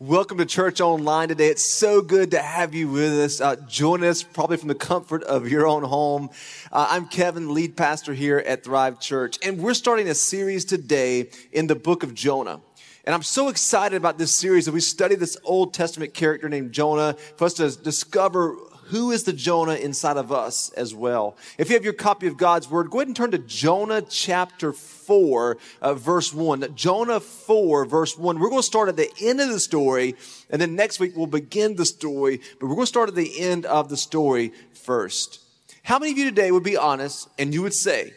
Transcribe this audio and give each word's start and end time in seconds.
Welcome 0.00 0.38
to 0.38 0.44
Church 0.44 0.80
Online 0.80 1.28
today. 1.28 1.46
It's 1.46 1.64
so 1.64 2.02
good 2.02 2.32
to 2.32 2.42
have 2.42 2.74
you 2.74 2.88
with 2.88 3.12
us. 3.12 3.40
Uh, 3.40 3.54
join 3.68 4.02
us 4.02 4.24
probably 4.24 4.56
from 4.56 4.66
the 4.66 4.74
comfort 4.74 5.22
of 5.22 5.48
your 5.48 5.68
own 5.68 5.84
home. 5.84 6.30
Uh, 6.72 6.88
I'm 6.90 7.06
Kevin, 7.06 7.54
lead 7.54 7.76
pastor 7.76 8.12
here 8.12 8.38
at 8.38 8.64
Thrive 8.64 8.98
Church, 8.98 9.38
and 9.44 9.60
we're 9.60 9.72
starting 9.72 10.08
a 10.08 10.14
series 10.16 10.64
today 10.64 11.30
in 11.52 11.68
the 11.68 11.76
book 11.76 12.02
of 12.02 12.12
Jonah. 12.12 12.60
And 13.04 13.14
I'm 13.14 13.22
so 13.22 13.48
excited 13.48 13.94
about 13.94 14.18
this 14.18 14.34
series 14.34 14.64
that 14.66 14.72
we 14.72 14.80
study 14.80 15.14
this 15.14 15.36
Old 15.44 15.72
Testament 15.72 16.12
character 16.12 16.48
named 16.48 16.72
Jonah 16.72 17.14
for 17.36 17.44
us 17.44 17.54
to 17.54 17.70
discover 17.70 18.56
who 18.88 19.10
is 19.10 19.24
the 19.24 19.32
Jonah 19.32 19.74
inside 19.74 20.16
of 20.16 20.30
us 20.30 20.70
as 20.70 20.94
well. 20.94 21.36
If 21.58 21.68
you 21.68 21.74
have 21.74 21.84
your 21.84 21.92
copy 21.92 22.26
of 22.26 22.36
God's 22.36 22.68
Word, 22.68 22.90
go 22.90 22.98
ahead 22.98 23.08
and 23.08 23.16
turn 23.16 23.30
to 23.30 23.38
Jonah 23.38 24.02
chapter 24.02 24.72
4, 24.72 25.56
uh, 25.80 25.94
verse 25.94 26.32
1. 26.32 26.74
Jonah 26.74 27.20
4, 27.20 27.84
verse 27.86 28.18
1. 28.18 28.38
We're 28.38 28.48
going 28.48 28.60
to 28.60 28.66
start 28.66 28.88
at 28.88 28.96
the 28.96 29.10
end 29.20 29.40
of 29.40 29.48
the 29.48 29.60
story, 29.60 30.16
and 30.50 30.60
then 30.60 30.76
next 30.76 31.00
week 31.00 31.16
we'll 31.16 31.26
begin 31.26 31.76
the 31.76 31.86
story, 31.86 32.40
but 32.60 32.66
we're 32.66 32.74
going 32.74 32.82
to 32.82 32.86
start 32.86 33.08
at 33.08 33.14
the 33.14 33.40
end 33.40 33.66
of 33.66 33.88
the 33.88 33.96
story 33.96 34.52
first. 34.72 35.40
How 35.82 35.98
many 35.98 36.12
of 36.12 36.18
you 36.18 36.24
today 36.24 36.50
would 36.50 36.62
be 36.62 36.76
honest 36.76 37.28
and 37.38 37.52
you 37.52 37.62
would 37.62 37.74
say 37.74 38.14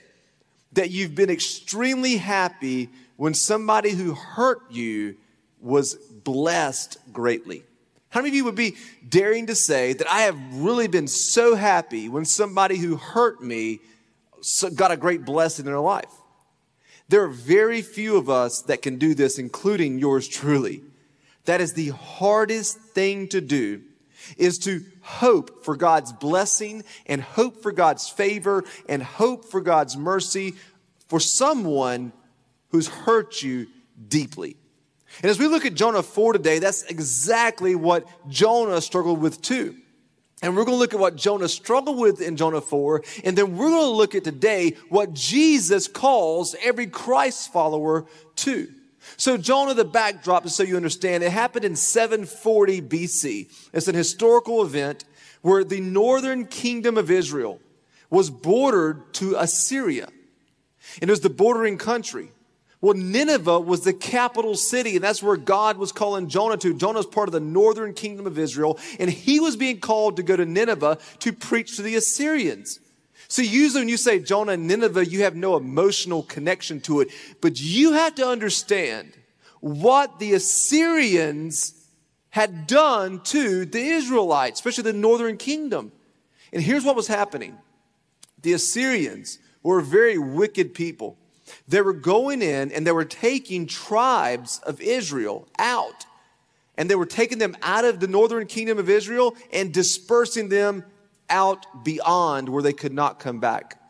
that 0.73 0.89
you've 0.89 1.15
been 1.15 1.29
extremely 1.29 2.17
happy 2.17 2.89
when 3.17 3.33
somebody 3.33 3.91
who 3.91 4.13
hurt 4.13 4.59
you 4.71 5.17
was 5.59 5.95
blessed 5.95 6.97
greatly? 7.11 7.63
How 8.17 8.23
many 8.23 8.29
of 8.29 8.35
you 8.35 8.45
would 8.45 8.55
be 8.55 8.75
daring 9.07 9.45
to 9.45 9.53
say 9.53 9.93
that 9.93 10.11
I 10.11 10.21
have 10.21 10.39
really 10.55 10.87
been 10.87 11.07
so 11.07 11.53
happy 11.53 12.09
when 12.09 12.25
somebody 12.25 12.75
who 12.77 12.95
hurt 12.95 13.43
me 13.43 13.79
got 14.73 14.89
a 14.89 14.97
great 14.97 15.23
blessing 15.23 15.67
in 15.67 15.71
their 15.71 15.79
life? 15.79 16.11
There 17.09 17.21
are 17.21 17.27
very 17.27 17.83
few 17.83 18.17
of 18.17 18.27
us 18.27 18.63
that 18.63 18.81
can 18.81 18.97
do 18.97 19.13
this, 19.13 19.37
including 19.37 19.99
yours 19.99 20.27
truly. 20.27 20.81
That 21.45 21.61
is 21.61 21.73
the 21.73 21.89
hardest 21.89 22.79
thing 22.79 23.27
to 23.27 23.39
do 23.39 23.83
is 24.35 24.57
to 24.61 24.83
hope 25.01 25.63
for 25.63 25.75
God's 25.75 26.11
blessing 26.11 26.85
and 27.05 27.21
hope 27.21 27.61
for 27.61 27.71
God's 27.71 28.09
favor 28.09 28.63
and 28.89 29.03
hope 29.03 29.45
for 29.45 29.61
God's 29.61 29.95
mercy 29.95 30.55
for 31.07 31.19
someone 31.19 32.13
who's 32.69 32.87
hurt 32.87 33.43
you 33.43 33.67
deeply. 34.07 34.57
And 35.21 35.29
as 35.29 35.39
we 35.39 35.47
look 35.47 35.65
at 35.65 35.73
Jonah 35.73 36.03
4 36.03 36.33
today, 36.33 36.59
that's 36.59 36.83
exactly 36.83 37.75
what 37.75 38.07
Jonah 38.29 38.81
struggled 38.81 39.19
with 39.21 39.41
too. 39.41 39.75
And 40.41 40.55
we're 40.55 40.65
going 40.65 40.75
to 40.75 40.79
look 40.79 40.93
at 40.93 40.99
what 40.99 41.15
Jonah 41.15 41.47
struggled 41.47 41.97
with 41.97 42.21
in 42.21 42.35
Jonah 42.37 42.61
4. 42.61 43.03
And 43.23 43.37
then 43.37 43.57
we're 43.57 43.71
going 43.71 43.91
to 43.91 43.97
look 43.97 44.13
at 44.13 44.23
today 44.23 44.75
what 44.89 45.13
Jesus 45.13 45.87
calls 45.87 46.55
every 46.63 46.87
Christ 46.87 47.51
follower 47.51 48.05
to. 48.37 48.71
So 49.15 49.37
Jonah, 49.37 49.73
the 49.73 49.85
backdrop, 49.85 50.43
just 50.43 50.55
so 50.55 50.63
you 50.63 50.75
understand, 50.75 51.23
it 51.23 51.31
happened 51.31 51.65
in 51.65 51.75
740 51.75 52.81
BC. 52.81 53.69
It's 53.73 53.87
an 53.87 53.95
historical 53.95 54.61
event 54.61 55.05
where 55.41 55.63
the 55.63 55.81
northern 55.81 56.45
kingdom 56.45 56.97
of 56.97 57.09
Israel 57.09 57.59
was 58.09 58.29
bordered 58.29 59.13
to 59.15 59.35
Assyria. 59.37 60.09
And 61.01 61.09
it 61.09 61.11
was 61.11 61.21
the 61.21 61.29
bordering 61.29 61.77
country. 61.77 62.31
Well, 62.79 62.93
Nineveh 62.93 63.59
was 63.59 63.81
the 63.81 63.93
capital 63.93 64.55
city, 64.55 64.95
and 64.95 65.03
that's 65.03 65.23
where 65.23 65.35
God 65.35 65.77
was 65.77 65.91
calling 65.91 66.29
Jonah 66.29 66.57
to. 66.57 66.75
Jonah 66.75 66.99
was 66.99 67.07
part 67.07 67.27
of 67.27 67.33
the 67.33 67.39
northern 67.39 67.93
kingdom 67.93 68.27
of 68.27 68.37
Israel, 68.37 68.77
and 68.99 69.09
he 69.09 69.39
was 69.39 69.55
being 69.55 69.79
called 69.79 70.17
to 70.17 70.23
go 70.23 70.35
to 70.35 70.45
Nineveh 70.45 70.99
to 71.19 71.33
preach 71.33 71.75
to 71.77 71.81
the 71.81 71.95
Assyrians. 71.95 72.79
So 73.29 73.41
usually 73.41 73.81
when 73.81 73.89
you 73.89 73.97
say 73.97 74.19
Jonah 74.19 74.53
and 74.53 74.67
Nineveh, 74.67 75.07
you 75.07 75.23
have 75.23 75.35
no 75.35 75.57
emotional 75.57 76.23
connection 76.23 76.79
to 76.81 77.01
it, 77.01 77.09
but 77.41 77.59
you 77.59 77.93
have 77.93 78.15
to 78.15 78.27
understand 78.27 79.11
what 79.59 80.19
the 80.19 80.33
Assyrians 80.33 81.73
had 82.29 82.67
done 82.67 83.21
to 83.21 83.65
the 83.65 83.81
Israelites, 83.81 84.59
especially 84.59 84.83
the 84.83 84.93
northern 84.93 85.37
kingdom. 85.37 85.91
And 86.53 86.61
here's 86.61 86.85
what 86.85 86.95
was 86.95 87.07
happening. 87.07 87.57
The 88.43 88.53
Assyrians 88.53 89.39
were 89.63 89.79
a 89.79 89.83
very 89.83 90.17
wicked 90.19 90.75
people. 90.75 91.17
They 91.67 91.81
were 91.81 91.93
going 91.93 92.41
in 92.41 92.71
and 92.71 92.85
they 92.85 92.91
were 92.91 93.05
taking 93.05 93.67
tribes 93.67 94.59
of 94.63 94.81
Israel 94.81 95.47
out. 95.59 96.05
And 96.77 96.89
they 96.89 96.95
were 96.95 97.05
taking 97.05 97.39
them 97.39 97.57
out 97.63 97.85
of 97.85 97.99
the 97.99 98.07
northern 98.07 98.45
kingdom 98.45 98.77
of 98.77 98.89
Israel 98.89 99.35
and 99.51 99.73
dispersing 99.73 100.49
them 100.49 100.83
out 101.29 101.83
beyond 101.83 102.49
where 102.49 102.63
they 102.63 102.73
could 102.73 102.93
not 102.93 103.19
come 103.19 103.39
back. 103.39 103.81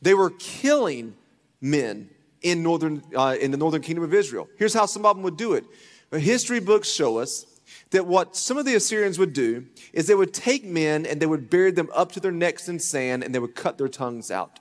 They 0.00 0.14
were 0.14 0.30
killing 0.30 1.16
men 1.60 2.10
in 2.40 2.62
northern 2.62 3.02
uh, 3.14 3.36
in 3.40 3.50
the 3.50 3.56
northern 3.56 3.82
kingdom 3.82 4.04
of 4.04 4.14
Israel. 4.14 4.48
Here's 4.56 4.74
how 4.74 4.86
some 4.86 5.04
of 5.04 5.16
them 5.16 5.24
would 5.24 5.36
do 5.36 5.54
it. 5.54 5.64
History 6.12 6.60
books 6.60 6.88
show 6.88 7.18
us 7.18 7.44
that 7.90 8.06
what 8.06 8.36
some 8.36 8.56
of 8.56 8.64
the 8.64 8.74
Assyrians 8.74 9.18
would 9.18 9.32
do 9.32 9.66
is 9.92 10.06
they 10.06 10.14
would 10.14 10.32
take 10.32 10.64
men 10.64 11.04
and 11.04 11.20
they 11.20 11.26
would 11.26 11.50
bury 11.50 11.70
them 11.70 11.88
up 11.94 12.12
to 12.12 12.20
their 12.20 12.32
necks 12.32 12.68
in 12.68 12.78
sand 12.78 13.22
and 13.22 13.34
they 13.34 13.38
would 13.38 13.54
cut 13.54 13.78
their 13.78 13.88
tongues 13.88 14.30
out. 14.30 14.58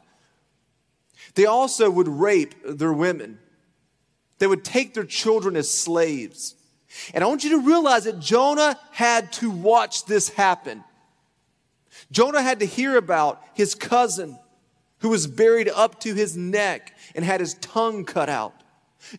They 1.37 1.45
also 1.45 1.87
would 1.91 2.07
rape 2.07 2.55
their 2.65 2.91
women. 2.91 3.37
They 4.39 4.47
would 4.47 4.65
take 4.65 4.95
their 4.95 5.03
children 5.03 5.55
as 5.55 5.69
slaves. 5.69 6.55
And 7.13 7.23
I 7.23 7.27
want 7.27 7.43
you 7.43 7.51
to 7.51 7.59
realize 7.59 8.05
that 8.05 8.19
Jonah 8.19 8.79
had 8.91 9.31
to 9.33 9.51
watch 9.51 10.05
this 10.05 10.29
happen. 10.29 10.83
Jonah 12.11 12.41
had 12.41 12.61
to 12.61 12.65
hear 12.65 12.97
about 12.97 13.39
his 13.53 13.75
cousin 13.75 14.39
who 15.01 15.09
was 15.09 15.27
buried 15.27 15.69
up 15.69 15.99
to 15.99 16.15
his 16.15 16.35
neck 16.35 16.97
and 17.13 17.23
had 17.23 17.39
his 17.39 17.53
tongue 17.55 18.03
cut 18.03 18.29
out. 18.29 18.63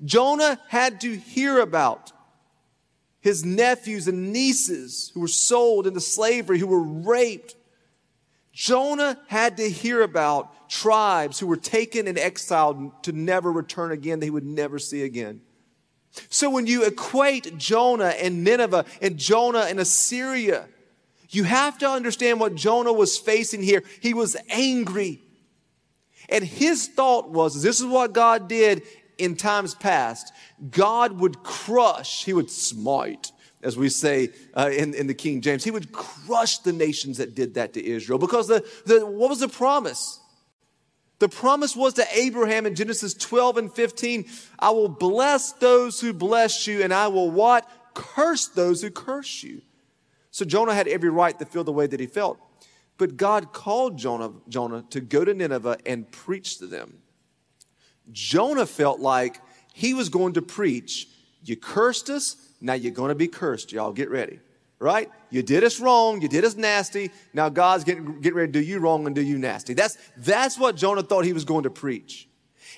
Jonah 0.05 0.59
had 0.67 1.01
to 1.03 1.17
hear 1.17 1.61
about 1.61 2.11
his 3.21 3.45
nephews 3.45 4.09
and 4.09 4.33
nieces 4.33 5.13
who 5.15 5.21
were 5.21 5.29
sold 5.29 5.87
into 5.87 6.01
slavery, 6.01 6.59
who 6.59 6.67
were 6.67 6.83
raped. 6.83 7.55
Jonah 8.53 9.21
had 9.29 9.59
to 9.59 9.71
hear 9.71 10.03
about 10.03 10.53
tribes 10.69 11.39
who 11.39 11.47
were 11.47 11.57
taken 11.57 12.07
and 12.07 12.19
exiled 12.19 13.03
to 13.05 13.13
never 13.13 13.51
return 13.51 13.93
again, 13.93 14.21
they 14.21 14.31
would 14.31 14.45
never 14.45 14.79
see 14.79 15.03
again. 15.03 15.41
So 16.29 16.51
when 16.51 16.67
you 16.67 16.85
equate 16.85 17.59
Jonah 17.59 18.15
and 18.21 18.45
Nineveh 18.45 18.85
and 19.01 19.19
Jonah 19.19 19.67
and 19.69 19.79
Assyria, 19.79 20.67
you 21.31 21.45
have 21.45 21.79
to 21.79 21.89
understand 21.89 22.41
what 22.41 22.55
Jonah 22.55 22.93
was 22.93 23.19
facing 23.19 23.63
here. 23.63 23.83
He 24.01 24.15
was 24.15 24.37
angry. 24.49 25.23
And 26.29 26.45
his 26.45 26.89
thought 26.89 27.31
was 27.31 27.63
this 27.63 27.81
is 27.81 27.87
what 27.87 28.13
God 28.13 28.49
did 28.49 28.83
in 29.19 29.37
times 29.37 29.75
past. 29.75 30.33
God 30.71 31.13
would 31.21 31.43
crush, 31.43 32.25
he 32.25 32.33
would 32.33 32.51
smite, 32.51 33.33
as 33.63 33.77
we 33.77 33.89
say 33.89 34.31
uh, 34.55 34.71
in, 34.73 34.95
in 34.95 35.07
the 35.07 35.15
King 35.15 35.41
James. 35.41 35.65
He 35.65 35.71
would 35.71 35.93
crush 35.93 36.59
the 36.59 36.73
nations 36.73 37.19
that 37.19 37.35
did 37.35 37.55
that 37.55 37.75
to 37.75 37.85
Israel 37.85 38.19
because 38.19 38.49
the, 38.49 38.67
the, 38.87 39.05
what 39.05 39.31
was 39.31 39.41
the 39.41 39.49
promise? 39.49 40.21
The 41.19 41.29
promise 41.29 41.75
was 41.75 41.95
to 41.95 42.07
Abraham 42.15 42.67
in 42.67 42.75
Genesis 42.75 43.15
12 43.15 43.57
and 43.57 43.73
15, 43.73 44.27
I 44.59 44.71
will 44.71 44.89
bless 44.89 45.53
those 45.53 46.01
who 46.01 46.13
bless 46.13 46.67
you, 46.67 46.83
and 46.83 46.95
I 46.95 47.09
will 47.09 47.31
what? 47.31 47.69
Curse 47.95 48.49
those 48.49 48.83
who 48.83 48.91
curse 48.91 49.43
you. 49.43 49.63
So 50.31 50.45
Jonah 50.45 50.75
had 50.75 50.87
every 50.87 51.11
right 51.11 51.37
to 51.39 51.45
feel 51.45 51.65
the 51.65 51.73
way 51.73 51.87
that 51.89 51.99
he 51.99 52.07
felt. 52.07 52.39
But 52.99 53.17
God 53.17 53.53
called 53.53 53.97
Jonah, 53.99 54.33
Jonah 54.49 54.85
to 54.91 55.01
go 55.01 55.25
to 55.25 55.35
Nineveh 55.35 55.79
and 55.85 56.11
preach 56.11 56.59
to 56.59 56.67
them. 56.67 56.99
Jonah 58.13 58.67
felt 58.67 59.01
like 59.01 59.41
he 59.73 59.95
was 59.95 60.09
going 60.09 60.35
to 60.35 60.43
preach, 60.43 61.09
You 61.43 61.57
cursed 61.57 62.11
us, 62.11 62.37
now 62.61 62.75
you're 62.75 62.93
going 62.93 63.11
to 63.11 63.15
be 63.15 63.29
cursed. 63.29 63.73
Y'all 63.73 63.93
get 63.93 64.11
ready 64.11 64.41
right? 64.79 65.11
You 65.31 65.43
did 65.43 65.65
us 65.65 65.81
wrong. 65.81 66.21
You 66.23 66.29
did 66.29 66.45
us 66.45 66.57
nasty. 66.57 67.11
Now 67.33 67.49
God's 67.49 67.85
getting, 67.85 68.21
getting 68.21 68.37
ready 68.39 68.53
to 68.53 68.61
do 68.61 68.65
you 68.65 68.79
wrong 68.79 69.07
and 69.07 69.15
do 69.15 69.23
you 69.23 69.39
nasty. 69.39 69.75
That's, 69.75 69.99
that's 70.17 70.59
what 70.59 70.77
Jonah 70.77 71.03
thought 71.03 71.25
he 71.25 71.33
was 71.33 71.45
going 71.45 71.65
to 71.65 71.71
preach. 71.71 72.29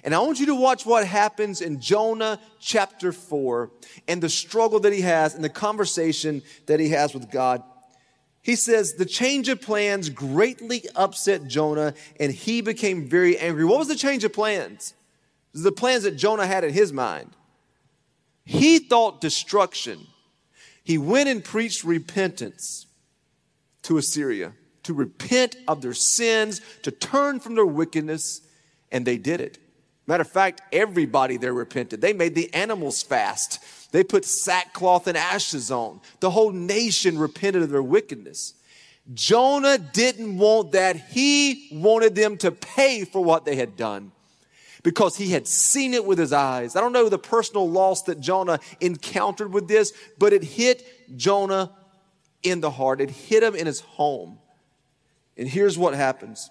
And 0.02 0.14
I 0.14 0.18
want 0.20 0.40
you 0.40 0.46
to 0.46 0.54
watch 0.54 0.86
what 0.86 1.06
happens 1.06 1.60
in 1.60 1.80
Jonah 1.80 2.40
chapter 2.58 3.12
4 3.12 3.70
and 4.08 4.22
the 4.22 4.28
struggle 4.28 4.80
that 4.80 4.92
he 4.92 5.02
has 5.02 5.34
and 5.34 5.44
the 5.44 5.50
conversation 5.50 6.42
that 6.66 6.80
he 6.80 6.90
has 6.90 7.12
with 7.12 7.30
God. 7.30 7.62
He 8.42 8.56
says, 8.56 8.94
The 8.94 9.04
change 9.04 9.48
of 9.48 9.60
plans 9.60 10.08
greatly 10.08 10.84
upset 10.96 11.46
Jonah, 11.46 11.92
and 12.18 12.32
he 12.32 12.62
became 12.62 13.08
very 13.08 13.36
angry. 13.36 13.64
What 13.64 13.78
was 13.78 13.88
the 13.88 13.96
change 13.96 14.24
of 14.24 14.32
plans? 14.32 14.94
The 15.52 15.72
plans 15.72 16.04
that 16.04 16.16
Jonah 16.16 16.46
had 16.46 16.64
in 16.64 16.72
his 16.72 16.92
mind. 16.92 17.36
He 18.44 18.78
thought 18.78 19.20
destruction 19.20 20.06
he 20.90 20.98
went 20.98 21.28
and 21.28 21.44
preached 21.44 21.84
repentance 21.84 22.84
to 23.82 23.96
Assyria, 23.96 24.54
to 24.82 24.92
repent 24.92 25.54
of 25.68 25.82
their 25.82 25.94
sins, 25.94 26.60
to 26.82 26.90
turn 26.90 27.38
from 27.38 27.54
their 27.54 27.64
wickedness, 27.64 28.40
and 28.90 29.06
they 29.06 29.16
did 29.16 29.40
it. 29.40 29.58
Matter 30.08 30.22
of 30.22 30.30
fact, 30.32 30.62
everybody 30.72 31.36
there 31.36 31.54
repented. 31.54 32.00
They 32.00 32.12
made 32.12 32.34
the 32.34 32.52
animals 32.52 33.04
fast. 33.04 33.92
They 33.92 34.02
put 34.02 34.24
sackcloth 34.24 35.06
and 35.06 35.16
ashes 35.16 35.70
on. 35.70 36.00
The 36.18 36.30
whole 36.30 36.50
nation 36.50 37.18
repented 37.18 37.62
of 37.62 37.70
their 37.70 37.84
wickedness. 37.84 38.54
Jonah 39.14 39.78
didn't 39.78 40.38
want 40.38 40.72
that. 40.72 40.96
He 40.96 41.68
wanted 41.70 42.16
them 42.16 42.36
to 42.38 42.50
pay 42.50 43.04
for 43.04 43.22
what 43.22 43.44
they 43.44 43.54
had 43.54 43.76
done. 43.76 44.10
Because 44.82 45.16
he 45.16 45.30
had 45.30 45.46
seen 45.46 45.94
it 45.94 46.04
with 46.04 46.18
his 46.18 46.32
eyes. 46.32 46.76
I 46.76 46.80
don't 46.80 46.92
know 46.92 47.08
the 47.08 47.18
personal 47.18 47.68
loss 47.68 48.02
that 48.04 48.20
Jonah 48.20 48.60
encountered 48.80 49.52
with 49.52 49.68
this, 49.68 49.92
but 50.18 50.32
it 50.32 50.42
hit 50.42 51.16
Jonah 51.16 51.72
in 52.42 52.60
the 52.60 52.70
heart. 52.70 53.00
It 53.00 53.10
hit 53.10 53.42
him 53.42 53.54
in 53.54 53.66
his 53.66 53.80
home. 53.80 54.38
And 55.36 55.48
here's 55.48 55.78
what 55.78 55.94
happens. 55.94 56.50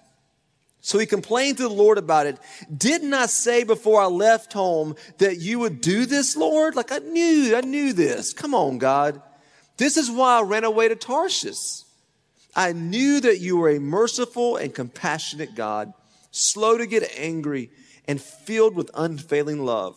So 0.82 0.98
he 0.98 1.06
complained 1.06 1.58
to 1.58 1.64
the 1.64 1.68
Lord 1.68 1.98
about 1.98 2.26
it. 2.26 2.38
Didn't 2.74 3.12
I 3.12 3.26
say 3.26 3.64
before 3.64 4.00
I 4.00 4.06
left 4.06 4.52
home 4.52 4.96
that 5.18 5.38
you 5.38 5.58
would 5.58 5.80
do 5.80 6.06
this, 6.06 6.36
Lord? 6.36 6.74
Like 6.74 6.90
I 6.90 6.98
knew, 6.98 7.54
I 7.54 7.60
knew 7.60 7.92
this. 7.92 8.32
Come 8.32 8.54
on, 8.54 8.78
God. 8.78 9.20
This 9.76 9.96
is 9.96 10.10
why 10.10 10.38
I 10.38 10.42
ran 10.42 10.64
away 10.64 10.88
to 10.88 10.96
Tarshish. 10.96 11.82
I 12.54 12.72
knew 12.72 13.20
that 13.20 13.40
you 13.40 13.58
were 13.58 13.70
a 13.70 13.78
merciful 13.78 14.56
and 14.56 14.74
compassionate 14.74 15.54
God, 15.54 15.92
slow 16.30 16.78
to 16.78 16.86
get 16.86 17.10
angry 17.16 17.70
and 18.10 18.20
filled 18.20 18.74
with 18.74 18.90
unfailing 18.94 19.64
love. 19.64 19.96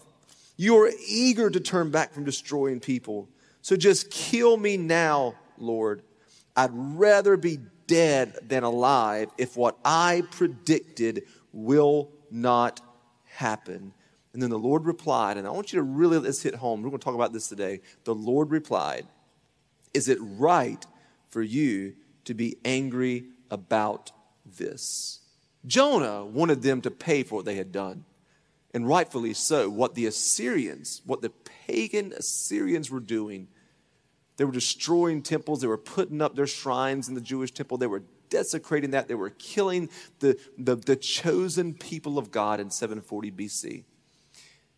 You 0.56 0.78
are 0.78 0.92
eager 1.08 1.50
to 1.50 1.60
turn 1.60 1.90
back 1.90 2.14
from 2.14 2.26
destroying 2.26 2.80
people. 2.80 3.28
So 3.64 3.76
just 3.76 4.12
kill 4.12 4.56
me 4.56 4.78
now, 4.78 5.34
Lord. 5.58 6.04
I'd 6.56 6.70
rather 6.72 7.38
be 7.38 7.58
dead 7.88 8.36
than 8.48 8.62
alive 8.62 9.30
if 9.40 9.58
what 9.58 9.80
I 9.84 10.22
predicted 10.30 11.24
will 11.54 12.12
not 12.30 12.82
happen. 13.26 13.96
And 14.34 14.44
then 14.44 14.52
the 14.52 14.60
Lord 14.60 14.86
replied, 14.86 15.38
and 15.38 15.48
I 15.48 15.50
want 15.50 15.74
you 15.74 15.78
to 15.78 15.84
really 15.84 16.20
let's 16.20 16.44
hit 16.44 16.54
home. 16.54 16.84
We're 16.84 16.90
going 16.90 17.00
to 17.00 17.06
talk 17.06 17.16
about 17.16 17.34
this 17.34 17.48
today. 17.48 17.82
The 18.04 18.14
Lord 18.14 18.52
replied, 18.52 19.08
Is 19.92 20.08
it 20.08 20.20
right 20.22 20.86
for 21.30 21.42
you 21.42 21.96
to 22.26 22.36
be 22.36 22.58
angry 22.64 23.26
about 23.50 24.12
this? 24.46 25.23
Jonah 25.66 26.26
wanted 26.26 26.62
them 26.62 26.82
to 26.82 26.92
pay 26.92 27.24
for 27.24 27.36
what 27.36 27.46
they 27.46 27.56
had 27.56 27.72
done. 27.72 28.06
And 28.74 28.88
rightfully 28.88 29.34
so. 29.34 29.70
What 29.70 29.96
the 29.96 30.08
Assyrians, 30.08 31.02
what 31.06 31.22
the 31.22 31.30
pagan 31.68 32.12
Assyrians 32.14 32.90
were 32.90 33.00
doing, 33.00 33.48
they 34.38 34.46
were 34.46 34.52
destroying 34.52 35.22
temples, 35.22 35.62
they 35.62 35.68
were 35.68 35.78
putting 35.78 36.22
up 36.22 36.36
their 36.36 36.48
shrines 36.48 37.08
in 37.08 37.14
the 37.14 37.22
Jewish 37.22 37.52
temple, 37.52 37.78
they 37.78 37.88
were 37.88 38.04
desecrating 38.30 38.92
that, 38.92 39.08
they 39.08 39.14
were 39.14 39.30
killing 39.30 39.90
the, 40.20 40.40
the, 40.58 40.76
the 40.76 40.96
chosen 40.96 41.74
people 41.76 42.18
of 42.18 42.32
God 42.32 42.60
in 42.60 42.72
740 42.72 43.32
BC. 43.32 43.84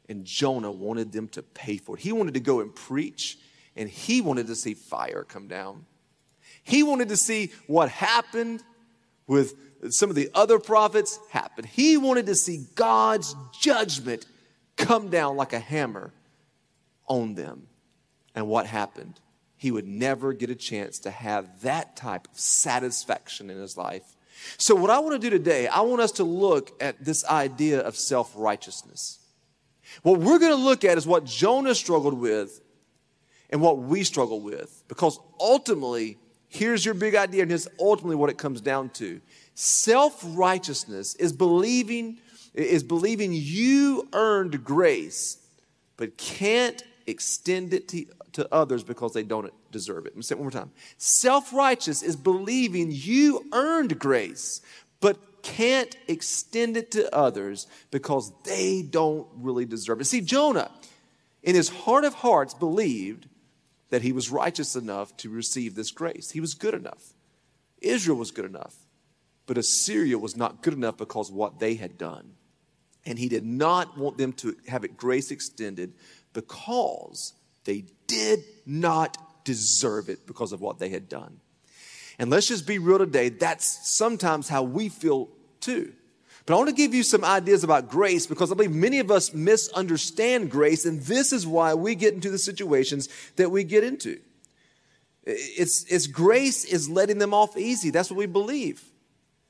And 0.09 0.25
Jonah 0.25 0.71
wanted 0.71 1.13
them 1.13 1.29
to 1.29 1.41
pay 1.41 1.77
for 1.77 1.95
it. 1.95 2.01
He 2.01 2.11
wanted 2.11 2.33
to 2.33 2.41
go 2.41 2.59
and 2.59 2.75
preach, 2.75 3.39
and 3.77 3.89
he 3.89 4.19
wanted 4.19 4.47
to 4.47 4.55
see 4.55 4.73
fire 4.73 5.23
come 5.23 5.47
down. 5.47 5.85
He 6.63 6.83
wanted 6.83 7.09
to 7.09 7.17
see 7.17 7.53
what 7.67 7.89
happened 7.89 8.61
with 9.27 9.55
some 9.89 10.09
of 10.09 10.15
the 10.15 10.29
other 10.33 10.59
prophets 10.59 11.19
happened. 11.29 11.67
He 11.67 11.97
wanted 11.97 12.25
to 12.27 12.35
see 12.35 12.65
God's 12.75 13.35
judgment 13.59 14.25
come 14.77 15.09
down 15.09 15.35
like 15.35 15.53
a 15.53 15.59
hammer 15.59 16.13
on 17.07 17.35
them. 17.35 17.67
And 18.33 18.47
what 18.47 18.65
happened? 18.65 19.19
He 19.55 19.71
would 19.71 19.87
never 19.87 20.33
get 20.33 20.49
a 20.49 20.55
chance 20.55 20.99
to 20.99 21.11
have 21.11 21.61
that 21.61 21.95
type 21.95 22.27
of 22.31 22.39
satisfaction 22.39 23.49
in 23.49 23.57
his 23.57 23.77
life. 23.77 24.03
So, 24.57 24.75
what 24.75 24.89
I 24.89 24.99
want 24.99 25.13
to 25.13 25.19
do 25.19 25.29
today, 25.29 25.67
I 25.67 25.81
want 25.81 26.01
us 26.01 26.11
to 26.13 26.25
look 26.25 26.71
at 26.81 27.03
this 27.03 27.23
idea 27.25 27.79
of 27.79 27.95
self 27.95 28.33
righteousness. 28.35 29.19
What 30.03 30.19
we're 30.19 30.39
going 30.39 30.51
to 30.51 30.63
look 30.63 30.83
at 30.83 30.97
is 30.97 31.07
what 31.07 31.23
Jonah 31.23 31.73
struggled 31.73 32.19
with 32.19 32.59
and 33.49 33.61
what 33.61 33.77
we 33.77 34.03
struggle 34.03 34.41
with. 34.41 34.83
Because 34.89 35.17
ultimately, 35.39 36.17
here's 36.55 36.85
your 36.85 36.93
big 36.93 37.15
idea, 37.15 37.41
and 37.41 37.51
here's 37.51 37.67
ultimately 37.79 38.15
what 38.15 38.29
it 38.29 38.37
comes 38.37 38.61
down 38.61 38.89
to 38.89 39.21
Self-righteousness 39.55 41.15
is 41.15 41.31
believing 41.31 42.17
is 42.53 42.83
believing 42.83 43.31
you 43.33 44.07
earned 44.13 44.63
grace, 44.63 45.37
but 45.97 46.17
can't 46.17 46.83
extend 47.05 47.73
it 47.73 47.87
to, 47.89 48.05
to 48.31 48.47
others 48.53 48.81
because 48.81 49.11
they 49.13 49.23
don't 49.23 49.51
deserve 49.71 50.05
it. 50.05 50.11
Let 50.11 50.17
me 50.17 50.23
say 50.23 50.35
it 50.35 50.37
one 50.37 50.45
more 50.45 50.51
time. 50.51 50.71
Self-righteous 50.97 52.01
is 52.01 52.15
believing 52.15 52.89
you 52.91 53.45
earned 53.51 53.99
grace, 53.99 54.61
but 55.01 55.17
can't 55.41 55.97
extend 56.07 56.77
it 56.77 56.91
to 56.91 57.13
others 57.13 57.67
because 57.91 58.31
they 58.43 58.81
don't 58.81 59.27
really 59.35 59.65
deserve 59.65 59.99
it. 59.99 60.05
See, 60.05 60.21
Jonah, 60.21 60.71
in 61.43 61.55
his 61.55 61.67
heart 61.67 62.05
of 62.05 62.13
hearts, 62.13 62.53
believed 62.53 63.27
that 63.95 64.01
he 64.01 64.11
was 64.11 64.29
righteous 64.29 64.75
enough 64.75 65.15
to 65.15 65.29
receive 65.29 65.73
this 65.73 65.89
grace. 65.89 66.31
He 66.31 66.41
was 66.41 66.53
good 66.53 66.73
enough. 66.73 67.13
Israel 67.81 68.17
was 68.17 68.29
good 68.29 68.43
enough. 68.43 68.75
But 69.45 69.57
Assyria 69.57 70.17
was 70.17 70.35
not 70.35 70.61
good 70.61 70.73
enough 70.73 70.97
because 70.97 71.31
what 71.31 71.59
they 71.59 71.75
had 71.75 71.97
done. 71.97 72.33
And 73.05 73.17
he 73.17 73.29
did 73.29 73.45
not 73.45 73.97
want 73.97 74.17
them 74.17 74.33
to 74.33 74.53
have 74.67 74.83
it 74.83 74.97
grace 74.97 75.31
extended 75.31 75.93
because 76.33 77.35
they 77.63 77.85
did 78.05 78.43
not 78.65 79.45
deserve 79.45 80.09
it 80.09 80.27
because 80.27 80.51
of 80.51 80.59
what 80.59 80.77
they 80.77 80.89
had 80.89 81.07
done. 81.07 81.39
And 82.19 82.29
let's 82.29 82.49
just 82.49 82.67
be 82.67 82.79
real 82.79 82.97
today, 82.97 83.29
that's 83.29 83.89
sometimes 83.89 84.49
how 84.49 84.63
we 84.63 84.89
feel 84.89 85.29
too. 85.61 85.93
But 86.45 86.53
I 86.53 86.57
want 86.57 86.69
to 86.69 86.75
give 86.75 86.93
you 86.93 87.03
some 87.03 87.25
ideas 87.25 87.63
about 87.63 87.89
grace 87.89 88.27
because 88.27 88.51
I 88.51 88.55
believe 88.55 88.71
many 88.71 88.99
of 88.99 89.09
us 89.09 89.33
misunderstand 89.33 90.51
grace, 90.51 90.85
and 90.85 91.01
this 91.01 91.33
is 91.33 91.47
why 91.47 91.73
we 91.73 91.95
get 91.95 92.13
into 92.13 92.29
the 92.29 92.37
situations 92.37 93.09
that 93.35 93.49
we 93.49 93.63
get 93.63 93.83
into. 93.83 94.19
It's, 95.23 95.85
it's 95.85 96.05
grace 96.05 96.65
is 96.65 96.87
letting 96.87 97.17
them 97.17 97.33
off 97.33 97.57
easy. 97.57 97.89
That's 97.89 98.11
what 98.11 98.17
we 98.17 98.27
believe. 98.27 98.83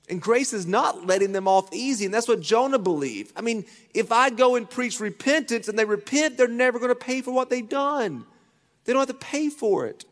And 0.08 0.22
grace 0.22 0.54
is 0.54 0.66
not 0.66 1.06
letting 1.06 1.32
them 1.32 1.48
off 1.48 1.74
easy. 1.74 2.06
And 2.06 2.14
that's 2.14 2.28
what 2.28 2.40
Jonah 2.40 2.80
believed. 2.80 3.34
I 3.36 3.42
mean, 3.42 3.66
if 3.94 4.12
I 4.12 4.30
go 4.30 4.56
and 4.56 4.70
preach 4.70 5.00
repentance 5.00 5.68
and 5.68 5.78
they 5.78 5.86
repent, 5.86 6.38
they're 6.38 6.48
never 6.48 6.80
going 6.80 6.92
to 6.92 6.96
pay 6.96 7.22
for 7.22 7.32
what 7.32 7.50
they've 7.50 7.68
done. 7.68 8.26
They 8.86 8.94
don't 8.94 9.08
have 9.08 9.20
to 9.20 9.26
pay 9.26 9.50
for 9.50 9.86
it. 9.88 10.06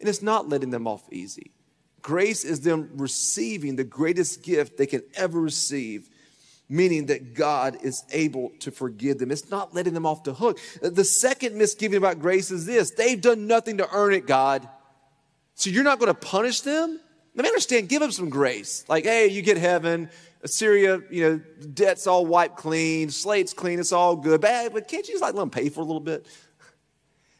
And 0.00 0.08
it's 0.08 0.22
not 0.22 0.48
letting 0.48 0.70
them 0.70 0.86
off 0.86 1.02
easy. 1.12 1.50
Grace 2.00 2.44
is 2.44 2.60
them 2.60 2.90
receiving 2.94 3.76
the 3.76 3.84
greatest 3.84 4.42
gift 4.42 4.76
they 4.76 4.86
can 4.86 5.02
ever 5.14 5.40
receive, 5.40 6.08
meaning 6.68 7.06
that 7.06 7.34
God 7.34 7.78
is 7.82 8.04
able 8.10 8.50
to 8.60 8.70
forgive 8.70 9.18
them. 9.18 9.30
It's 9.30 9.50
not 9.50 9.74
letting 9.74 9.94
them 9.94 10.06
off 10.06 10.24
the 10.24 10.34
hook. 10.34 10.58
The 10.80 11.04
second 11.04 11.56
misgiving 11.56 11.98
about 11.98 12.20
grace 12.20 12.50
is 12.50 12.66
this 12.66 12.90
they've 12.90 13.20
done 13.20 13.46
nothing 13.46 13.78
to 13.78 13.88
earn 13.92 14.14
it, 14.14 14.26
God. 14.26 14.68
So 15.54 15.70
you're 15.70 15.84
not 15.84 15.98
going 15.98 16.12
to 16.12 16.18
punish 16.18 16.62
them? 16.62 17.00
Let 17.36 17.42
me 17.42 17.48
understand, 17.48 17.88
give 17.88 18.00
them 18.00 18.12
some 18.12 18.28
grace. 18.28 18.84
Like, 18.88 19.04
hey, 19.04 19.26
you 19.26 19.42
get 19.42 19.56
heaven, 19.56 20.08
Assyria, 20.42 21.00
you 21.10 21.22
know, 21.22 21.66
debt's 21.66 22.06
all 22.06 22.26
wiped 22.26 22.56
clean, 22.56 23.10
slate's 23.10 23.52
clean, 23.52 23.80
it's 23.80 23.92
all 23.92 24.14
good. 24.14 24.40
Bad, 24.40 24.72
but 24.72 24.88
can't 24.88 25.06
you 25.08 25.14
just 25.14 25.22
like 25.22 25.34
let 25.34 25.40
them 25.40 25.50
pay 25.50 25.68
for 25.68 25.80
a 25.80 25.84
little 25.84 26.00
bit? 26.00 26.26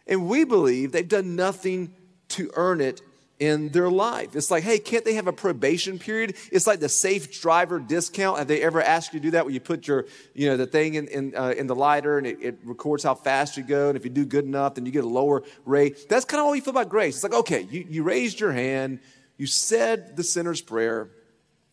And 0.06 0.28
we 0.28 0.44
believe 0.44 0.92
they've 0.92 1.08
done 1.08 1.36
nothing 1.36 1.94
to 2.30 2.50
earn 2.54 2.80
it 2.80 3.02
in 3.40 3.68
their 3.70 3.90
life. 3.90 4.36
It's 4.36 4.50
like, 4.50 4.62
hey, 4.62 4.78
can't 4.78 5.04
they 5.04 5.14
have 5.14 5.26
a 5.26 5.32
probation 5.32 5.98
period? 5.98 6.36
It's 6.52 6.66
like 6.66 6.80
the 6.80 6.88
safe 6.88 7.40
driver 7.40 7.80
discount. 7.80 8.38
Have 8.38 8.46
they 8.46 8.62
ever 8.62 8.80
asked 8.80 9.12
you 9.12 9.20
to 9.20 9.22
do 9.22 9.30
that 9.32 9.44
where 9.44 9.52
you 9.52 9.60
put 9.60 9.88
your, 9.88 10.06
you 10.34 10.48
know, 10.48 10.56
the 10.56 10.66
thing 10.66 10.94
in, 10.94 11.08
in, 11.08 11.36
uh, 11.36 11.52
in 11.56 11.66
the 11.66 11.74
lighter 11.74 12.16
and 12.18 12.26
it, 12.26 12.38
it, 12.40 12.58
records 12.64 13.02
how 13.02 13.14
fast 13.14 13.56
you 13.56 13.64
go. 13.64 13.88
And 13.88 13.96
if 13.96 14.04
you 14.04 14.10
do 14.10 14.24
good 14.24 14.44
enough, 14.44 14.74
then 14.74 14.86
you 14.86 14.92
get 14.92 15.04
a 15.04 15.08
lower 15.08 15.42
rate. 15.64 16.08
That's 16.08 16.24
kind 16.24 16.40
of 16.40 16.46
all 16.46 16.54
you 16.54 16.62
feel 16.62 16.70
about 16.70 16.88
grace. 16.88 17.16
It's 17.16 17.24
like, 17.24 17.34
okay, 17.34 17.66
you, 17.70 17.84
you 17.88 18.02
raised 18.04 18.38
your 18.38 18.52
hand, 18.52 19.00
you 19.36 19.46
said 19.46 20.16
the 20.16 20.22
sinner's 20.22 20.60
prayer. 20.60 21.10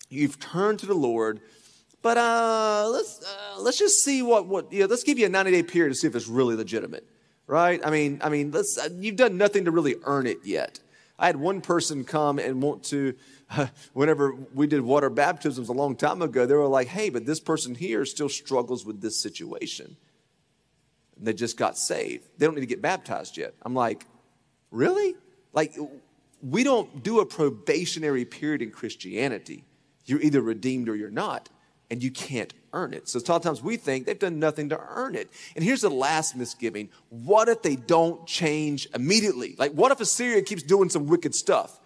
You've 0.10 0.40
turned 0.40 0.80
to 0.80 0.88
the 0.88 0.96
Lord. 0.96 1.42
But 2.02 2.18
uh, 2.18 2.90
let's, 2.92 3.24
uh, 3.24 3.62
let's 3.62 3.78
just 3.78 4.04
see 4.04 4.24
what, 4.24 4.48
what 4.48 4.74
you 4.74 4.80
know, 4.82 4.86
let's 4.88 5.04
give 5.04 5.20
you 5.20 5.28
a 5.28 5.30
90 5.30 5.52
day 5.52 5.64
period 5.64 5.90
to 5.90 5.96
see 5.96 6.08
if 6.08 6.16
it's 6.16 6.28
really 6.28 6.56
legitimate, 6.56 7.06
right? 7.46 7.80
I 7.86 7.92
mean, 7.92 8.20
I 8.24 8.30
mean, 8.30 8.50
let's, 8.50 8.80
uh, 8.80 8.90
you've 8.92 9.18
done 9.18 9.38
nothing 9.38 9.66
to 9.66 9.72
really 9.72 9.96
earn 10.04 10.26
it 10.26 10.40
yet. 10.44 10.80
I 11.22 11.28
had 11.28 11.38
one 11.38 11.62
person 11.62 12.04
come 12.04 12.40
and 12.40 12.64
want 12.64 12.84
to, 12.86 13.14
whenever 13.94 14.36
we 14.56 14.66
did 14.66 14.82
water 14.82 15.12
baptisms 15.12 15.70
a 15.70 15.74
long 15.74 15.96
time 15.96 16.24
ago, 16.24 16.48
they 16.48 16.56
were 16.56 16.66
like, 16.66 16.88
hey, 16.88 17.12
but 17.12 17.28
this 17.28 17.40
person 17.40 17.76
here 17.76 18.04
still 18.06 18.28
struggles 18.28 18.88
with 18.88 19.02
this 19.02 19.20
situation. 19.20 19.96
And 21.16 21.28
they 21.28 21.34
just 21.34 21.58
got 21.58 21.78
saved. 21.78 22.28
They 22.40 22.48
don't 22.48 22.56
need 22.56 22.62
to 22.62 22.68
get 22.68 22.82
baptized 22.82 23.38
yet. 23.38 23.54
I'm 23.62 23.76
like, 23.76 24.08
really? 24.72 25.16
Like, 25.54 25.78
we 26.42 26.64
don't 26.64 27.04
do 27.04 27.20
a 27.20 27.26
probationary 27.26 28.26
period 28.26 28.64
in 28.64 28.72
Christianity. 28.72 29.64
You're 30.06 30.22
either 30.22 30.42
redeemed 30.42 30.90
or 30.90 30.96
you're 30.96 31.12
not, 31.12 31.50
and 31.92 32.02
you 32.02 32.10
can't 32.10 32.52
earn 32.74 32.94
it. 32.94 33.08
So 33.08 33.20
sometimes 33.20 33.62
we 33.62 33.78
think 33.78 34.06
they've 34.06 34.18
done 34.18 34.40
nothing 34.40 34.70
to 34.70 34.80
earn 34.80 35.16
it. 35.16 35.30
And 35.56 35.64
here's 35.64 35.82
the 35.82 35.90
last 35.90 36.36
misgiving 36.36 36.90
what 37.10 37.50
if 37.50 37.62
they 37.62 37.76
don't 37.76 38.26
change 38.26 38.88
immediately? 38.94 39.56
Like, 39.58 39.72
what 39.74 39.92
if 39.92 40.00
Assyria 40.00 40.42
keeps 40.42 40.64
doing 40.64 40.90
some 40.90 41.08
wicked 41.08 41.36
stuff? 41.36 41.80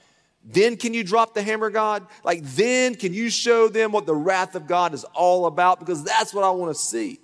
Then 0.43 0.77
can 0.77 0.93
you 0.93 1.03
drop 1.03 1.33
the 1.33 1.41
hammer, 1.41 1.71
God? 1.71 2.05
Like, 2.23 2.43
then 2.43 2.95
can 2.95 3.13
you 3.13 3.31
show 3.31 3.67
them 3.67 3.91
what 3.91 4.05
the 4.05 4.13
wrath 4.15 4.53
of 4.53 4.67
God 4.67 4.93
is 4.93 5.03
all 5.15 5.47
about? 5.47 5.79
Because 5.79 6.03
that's 6.03 6.33
what 6.33 6.43
I 6.43 6.51
want 6.51 6.75
to 6.75 6.79
see. 6.79 7.19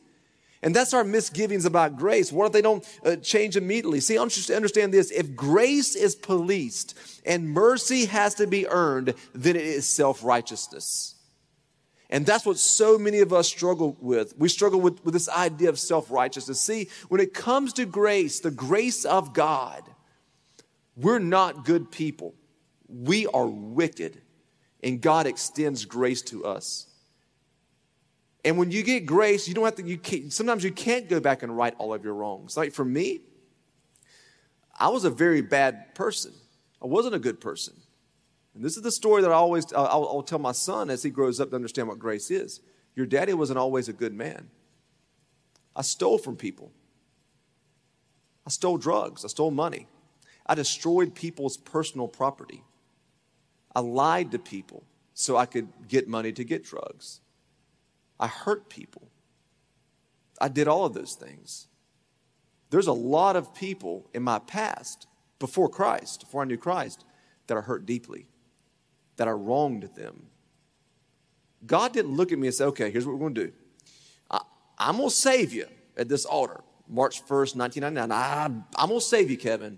And 0.63 0.75
that's 0.75 0.93
our 0.93 1.03
misgivings 1.03 1.65
about 1.65 1.97
grace. 1.97 2.31
What 2.31 2.45
if 2.47 2.51
they 2.51 2.61
don't 2.61 2.87
uh, 3.03 3.15
change 3.17 3.57
immediately? 3.57 3.99
See, 3.99 4.17
I 4.17 4.21
want 4.21 4.37
you 4.37 4.43
to 4.43 4.55
understand 4.55 4.93
this. 4.93 5.11
If 5.11 5.35
grace 5.35 5.95
is 5.95 6.15
policed 6.15 6.97
and 7.25 7.49
mercy 7.49 8.05
has 8.05 8.35
to 8.35 8.47
be 8.47 8.67
earned, 8.67 9.13
then 9.33 9.55
it 9.55 9.65
is 9.65 9.87
self 9.87 10.23
righteousness. 10.23 11.15
And 12.11 12.25
that's 12.25 12.45
what 12.45 12.57
so 12.57 12.97
many 12.97 13.19
of 13.19 13.31
us 13.31 13.47
struggle 13.47 13.95
with. 14.01 14.37
We 14.37 14.49
struggle 14.49 14.81
with, 14.81 15.03
with 15.05 15.13
this 15.13 15.29
idea 15.29 15.69
of 15.69 15.79
self 15.79 16.11
righteousness. 16.11 16.59
See, 16.59 16.89
when 17.07 17.21
it 17.21 17.33
comes 17.33 17.73
to 17.73 17.85
grace, 17.85 18.41
the 18.41 18.51
grace 18.51 19.05
of 19.05 19.33
God, 19.33 19.83
we're 20.97 21.19
not 21.19 21.63
good 21.63 21.89
people. 21.89 22.35
We 22.89 23.27
are 23.27 23.47
wicked, 23.47 24.21
and 24.83 24.99
God 24.99 25.25
extends 25.25 25.85
grace 25.85 26.21
to 26.23 26.43
us. 26.43 26.87
And 28.43 28.57
when 28.57 28.71
you 28.71 28.83
get 28.83 29.05
grace, 29.05 29.47
you 29.47 29.53
don't 29.53 29.63
have 29.63 29.75
to, 29.75 29.83
you 29.83 29.97
can't, 29.97 30.33
sometimes 30.33 30.63
you 30.63 30.71
can't 30.71 31.07
go 31.07 31.19
back 31.19 31.43
and 31.43 31.55
right 31.55 31.73
all 31.77 31.93
of 31.93 32.03
your 32.03 32.15
wrongs. 32.15 32.57
Like 32.57 32.73
for 32.73 32.83
me, 32.83 33.21
I 34.77 34.89
was 34.89 35.05
a 35.05 35.11
very 35.11 35.41
bad 35.41 35.93
person. 35.95 36.33
I 36.81 36.87
wasn't 36.87 37.15
a 37.15 37.19
good 37.19 37.39
person. 37.39 37.75
And 38.53 38.63
this 38.63 38.75
is 38.75 38.83
the 38.83 38.91
story 38.91 39.21
that 39.21 39.31
I 39.31 39.35
always 39.35 39.71
I'll, 39.73 39.87
I'll, 39.87 40.23
tell 40.23 40.39
my 40.39 40.51
son 40.51 40.89
as 40.89 41.03
he 41.03 41.09
grows 41.09 41.39
up 41.39 41.49
to 41.49 41.55
understand 41.55 41.87
what 41.87 41.99
grace 41.99 42.29
is. 42.29 42.59
Your 42.95 43.05
daddy 43.05 43.33
wasn't 43.33 43.59
always 43.59 43.87
a 43.87 43.93
good 43.93 44.13
man. 44.13 44.49
I 45.75 45.81
stole 45.83 46.17
from 46.17 46.35
people. 46.35 46.71
I 48.45 48.49
stole 48.49 48.77
drugs. 48.77 49.23
I 49.23 49.29
stole 49.29 49.51
money. 49.51 49.87
I 50.45 50.55
destroyed 50.55 51.15
people's 51.15 51.55
personal 51.55 52.07
property. 52.07 52.63
I 53.73 53.79
lied 53.79 54.31
to 54.31 54.39
people 54.39 54.83
so 55.13 55.37
I 55.37 55.45
could 55.45 55.69
get 55.87 56.09
money 56.09 56.33
to 56.33 56.43
get 56.43 56.65
drugs. 56.65 57.21
I 58.19 58.27
hurt 58.27 58.67
people. 58.67 59.07
I 60.41 60.49
did 60.49 60.67
all 60.67 60.85
of 60.85 60.93
those 60.93 61.15
things. 61.15 61.67
There's 62.69 62.87
a 62.87 62.93
lot 62.93 63.35
of 63.35 63.53
people 63.53 64.09
in 64.13 64.23
my 64.23 64.39
past, 64.39 65.07
before 65.39 65.69
Christ, 65.69 66.21
before 66.21 66.41
I 66.41 66.45
knew 66.45 66.57
Christ, 66.57 67.05
that 67.47 67.55
are 67.55 67.61
hurt 67.61 67.85
deeply 67.85 68.27
that 69.21 69.27
I 69.27 69.31
wronged 69.33 69.83
them. 69.93 70.25
God 71.63 71.93
didn't 71.93 72.15
look 72.15 72.31
at 72.31 72.39
me 72.39 72.47
and 72.47 72.55
say, 72.55 72.65
okay, 72.65 72.89
here's 72.89 73.05
what 73.05 73.13
we're 73.13 73.19
going 73.19 73.35
to 73.35 73.45
do. 73.45 73.53
I, 74.31 74.41
am 74.79 74.97
going 74.97 75.09
to 75.09 75.15
save 75.15 75.53
you 75.53 75.67
at 75.95 76.09
this 76.09 76.25
altar, 76.25 76.61
March 76.89 77.21
1st, 77.21 77.55
1999. 77.55 78.11
I, 78.11 78.45
I'm 78.81 78.87
going 78.89 78.99
to 78.99 79.05
save 79.05 79.29
you, 79.29 79.37
Kevin, 79.37 79.77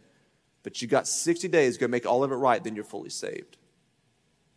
but 0.64 0.82
you 0.82 0.88
got 0.88 1.10
60 1.10 1.50
days 1.50 1.74
to 1.74 1.82
go 1.82 1.90
make 1.90 2.06
all 2.06 2.24
of 2.24 2.32
it 2.32 2.36
right, 2.36 2.64
then 2.64 2.74
you're 2.74 2.86
fully 2.86 3.10
saved. 3.10 3.58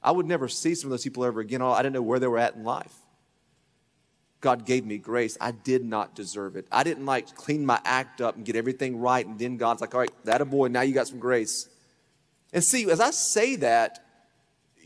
I 0.05 0.13
would 0.13 0.27
never 0.27 0.47
see 0.47 0.77
some 0.77 0.87
of 0.87 0.93
those 0.93 1.03
people 1.03 1.25
ever 1.25 1.41
again. 1.41 1.63
Oh, 1.63 1.73
I 1.73 1.83
didn't 1.83 1.95
know 1.95 2.03
where 2.03 2.21
they 2.21 2.29
were 2.29 2.39
at 2.39 2.55
in 2.55 2.63
life. 2.63 2.95
God 4.41 4.67
gave 4.67 4.87
me 4.87 4.99
grace. 4.99 5.37
I 5.41 5.51
did 5.51 5.85
not 5.85 6.15
deserve 6.15 6.55
it. 6.55 6.69
I 6.71 6.85
didn't 6.85 7.07
like 7.07 7.35
clean 7.35 7.67
my 7.67 7.81
act 7.85 8.21
up 8.21 8.37
and 8.37 8.45
get 8.45 8.55
everything 8.55 9.01
right. 9.01 9.27
And 9.27 9.37
then 9.37 9.57
God's 9.57 9.81
like, 9.81 9.97
all 9.97 10.01
right, 10.03 10.25
that 10.27 10.41
a 10.41 10.45
boy, 10.45 10.69
now 10.69 10.83
you 10.83 10.95
got 10.95 11.09
some 11.09 11.19
grace. 11.19 11.69
And 12.53 12.63
see, 12.63 12.89
as 12.89 13.01
I 13.01 13.11
say 13.11 13.57
that, 13.57 14.06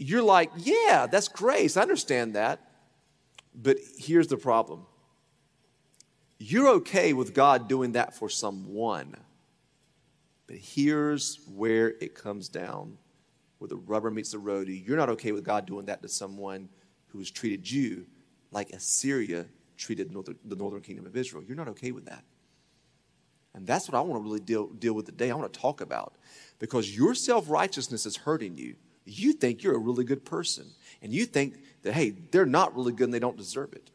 you're 0.00 0.22
like, 0.22 0.50
yeah, 0.56 1.06
that's 1.10 1.28
grace. 1.28 1.76
I 1.76 1.82
understand 1.82 2.34
that. 2.34 2.60
But 3.54 3.76
here's 3.98 4.28
the 4.28 4.38
problem 4.38 4.86
you're 6.38 6.68
okay 6.76 7.12
with 7.12 7.34
God 7.34 7.68
doing 7.68 7.92
that 7.92 8.14
for 8.14 8.30
someone. 8.30 9.14
But 10.46 10.56
here's 10.56 11.38
where 11.54 11.90
it 12.00 12.14
comes 12.14 12.48
down 12.48 12.96
where 13.58 13.68
the 13.68 13.76
rubber 13.76 14.10
meets 14.10 14.32
the 14.32 14.38
road. 14.38 14.68
You're 14.68 14.96
not 14.96 15.10
okay 15.10 15.32
with 15.32 15.44
God 15.44 15.66
doing 15.66 15.84
that 15.86 16.00
to 16.00 16.08
someone 16.08 16.70
who 17.08 17.18
has 17.18 17.30
treated 17.30 17.70
you 17.70 18.06
like 18.50 18.70
Assyria 18.70 19.44
treated 19.76 20.10
the 20.44 20.56
northern 20.56 20.80
kingdom 20.80 21.04
of 21.04 21.14
Israel. 21.14 21.44
You're 21.46 21.56
not 21.56 21.68
okay 21.68 21.92
with 21.92 22.06
that. 22.06 22.24
And 23.54 23.66
that's 23.66 23.86
what 23.86 23.98
I 23.98 24.00
want 24.00 24.22
to 24.22 24.26
really 24.26 24.40
deal, 24.40 24.68
deal 24.68 24.94
with 24.94 25.06
today. 25.06 25.30
I 25.30 25.34
want 25.34 25.52
to 25.52 25.60
talk 25.60 25.82
about 25.82 26.14
because 26.58 26.96
your 26.96 27.14
self 27.14 27.50
righteousness 27.50 28.06
is 28.06 28.16
hurting 28.16 28.56
you 28.56 28.76
you 29.10 29.32
think 29.32 29.62
you're 29.62 29.74
a 29.74 29.78
really 29.78 30.04
good 30.04 30.24
person. 30.24 30.66
And 31.02 31.12
you 31.12 31.26
think 31.26 31.56
that, 31.82 31.94
hey, 31.94 32.10
they're 32.10 32.46
not 32.46 32.76
really 32.76 32.92
good 32.92 33.04
and 33.04 33.14
they 33.14 33.18
don't 33.18 33.36
deserve 33.36 33.72
it. 33.72 33.90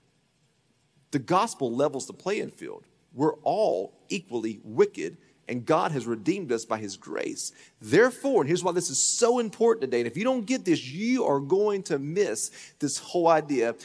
The 1.12 1.20
gospel 1.20 1.72
levels 1.72 2.08
the 2.08 2.14
playing 2.14 2.52
field. 2.52 2.84
We're 3.14 3.36
all 3.44 3.94
equally 4.10 4.60
wicked, 4.64 5.18
and 5.48 5.66
God 5.66 5.94
has 5.94 6.06
redeemed 6.06 6.52
us 6.52 6.66
by 6.66 6.80
his 6.80 6.98
grace. 6.98 7.54
Therefore, 7.80 8.42
and 8.42 8.48
here's 8.50 8.64
why 8.64 8.74
this 8.74 8.90
is 8.90 9.02
so 9.02 9.40
important 9.40 9.82
today, 9.82 10.02
and 10.02 10.08
if 10.08 10.18
you 10.18 10.26
don't 10.26 10.46
get 10.46 10.66
this, 10.66 10.86
you 10.86 11.24
are 11.24 11.40
going 11.40 11.84
to 11.84 12.00
miss 12.00 12.52
this 12.80 12.98
whole 12.98 13.30
idea. 13.30 13.76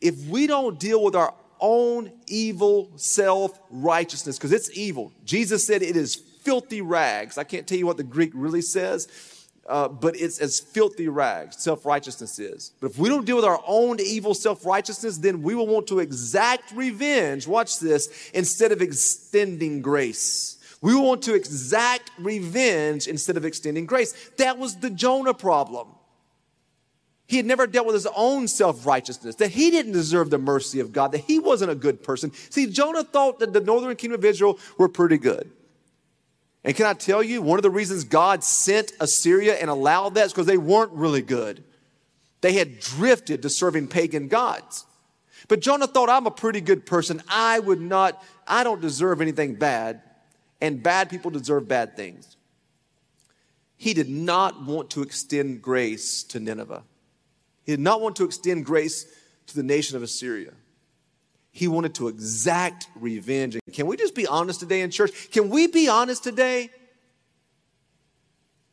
If 0.00 0.26
we 0.26 0.46
don't 0.46 0.78
deal 0.78 1.02
with 1.02 1.16
our 1.16 1.34
own 1.58 2.12
evil 2.28 2.92
self 2.94 3.58
righteousness, 3.70 4.38
because 4.38 4.52
it's 4.52 4.70
evil, 4.78 5.12
Jesus 5.24 5.66
said 5.66 5.82
it 5.82 5.96
is 5.96 6.14
filthy 6.14 6.80
rags. 6.80 7.36
I 7.36 7.44
can't 7.44 7.66
tell 7.66 7.78
you 7.78 7.86
what 7.86 7.96
the 7.96 8.04
Greek 8.04 8.30
really 8.34 8.62
says 8.62 9.08
uh, 9.68 9.86
but 9.86 10.16
it's 10.16 10.38
as 10.40 10.58
filthy 10.58 11.08
rags, 11.08 11.58
self 11.58 11.84
righteousness 11.84 12.38
is. 12.38 12.72
But 12.80 12.90
if 12.90 12.98
we 12.98 13.08
don't 13.08 13.26
deal 13.26 13.36
with 13.36 13.44
our 13.44 13.62
own 13.66 14.00
evil 14.00 14.34
self 14.34 14.64
righteousness, 14.64 15.18
then 15.18 15.42
we 15.42 15.54
will 15.54 15.66
want 15.66 15.86
to 15.88 15.98
exact 15.98 16.72
revenge, 16.72 17.46
watch 17.46 17.78
this, 17.78 18.30
instead 18.32 18.72
of 18.72 18.80
extending 18.80 19.82
grace. 19.82 20.56
We 20.80 20.94
will 20.94 21.06
want 21.06 21.22
to 21.24 21.34
exact 21.34 22.10
revenge 22.18 23.08
instead 23.08 23.36
of 23.36 23.44
extending 23.44 23.84
grace. 23.84 24.30
That 24.38 24.58
was 24.58 24.76
the 24.76 24.90
Jonah 24.90 25.34
problem. 25.34 25.88
He 27.26 27.36
had 27.36 27.44
never 27.44 27.66
dealt 27.66 27.86
with 27.86 27.94
his 27.94 28.08
own 28.16 28.48
self 28.48 28.86
righteousness, 28.86 29.34
that 29.36 29.50
he 29.50 29.70
didn't 29.70 29.92
deserve 29.92 30.30
the 30.30 30.38
mercy 30.38 30.80
of 30.80 30.92
God, 30.92 31.12
that 31.12 31.18
he 31.18 31.38
wasn't 31.38 31.70
a 31.70 31.74
good 31.74 32.02
person. 32.02 32.32
See, 32.48 32.66
Jonah 32.66 33.04
thought 33.04 33.38
that 33.40 33.52
the 33.52 33.60
northern 33.60 33.94
kingdom 33.96 34.18
of 34.18 34.24
Israel 34.24 34.58
were 34.78 34.88
pretty 34.88 35.18
good. 35.18 35.50
And 36.68 36.76
can 36.76 36.84
I 36.84 36.92
tell 36.92 37.22
you, 37.22 37.40
one 37.40 37.58
of 37.58 37.62
the 37.62 37.70
reasons 37.70 38.04
God 38.04 38.44
sent 38.44 38.92
Assyria 39.00 39.54
and 39.54 39.70
allowed 39.70 40.16
that 40.16 40.26
is 40.26 40.32
because 40.34 40.44
they 40.44 40.58
weren't 40.58 40.92
really 40.92 41.22
good. 41.22 41.64
They 42.42 42.52
had 42.52 42.78
drifted 42.78 43.40
to 43.40 43.48
serving 43.48 43.88
pagan 43.88 44.28
gods. 44.28 44.84
But 45.48 45.60
Jonah 45.60 45.86
thought, 45.86 46.10
I'm 46.10 46.26
a 46.26 46.30
pretty 46.30 46.60
good 46.60 46.84
person. 46.84 47.22
I 47.26 47.58
would 47.58 47.80
not, 47.80 48.22
I 48.46 48.64
don't 48.64 48.82
deserve 48.82 49.22
anything 49.22 49.54
bad. 49.54 50.02
And 50.60 50.82
bad 50.82 51.08
people 51.08 51.30
deserve 51.30 51.68
bad 51.68 51.96
things. 51.96 52.36
He 53.78 53.94
did 53.94 54.10
not 54.10 54.62
want 54.62 54.90
to 54.90 55.00
extend 55.00 55.62
grace 55.62 56.22
to 56.24 56.38
Nineveh. 56.38 56.82
He 57.64 57.72
did 57.72 57.80
not 57.80 58.02
want 58.02 58.14
to 58.16 58.24
extend 58.24 58.66
grace 58.66 59.06
to 59.46 59.56
the 59.56 59.62
nation 59.62 59.96
of 59.96 60.02
Assyria. 60.02 60.52
He 61.58 61.66
wanted 61.66 61.96
to 61.96 62.06
exact 62.06 62.86
revenge. 62.94 63.56
And 63.56 63.74
can 63.74 63.88
we 63.88 63.96
just 63.96 64.14
be 64.14 64.28
honest 64.28 64.60
today 64.60 64.80
in 64.82 64.92
church? 64.92 65.32
Can 65.32 65.50
we 65.50 65.66
be 65.66 65.88
honest 65.88 66.22
today 66.22 66.70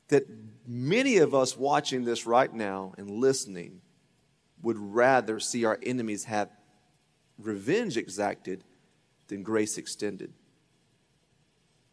that 0.09 0.27
many 0.67 1.17
of 1.17 1.33
us 1.33 1.57
watching 1.57 2.03
this 2.03 2.27
right 2.27 2.53
now 2.53 2.93
and 2.99 3.09
listening 3.09 3.81
would 4.61 4.77
rather 4.77 5.39
see 5.39 5.65
our 5.65 5.79
enemies 5.81 6.25
have 6.25 6.51
revenge 7.39 7.97
exacted 7.97 8.63
than 9.29 9.41
grace 9.41 9.79
extended? 9.79 10.31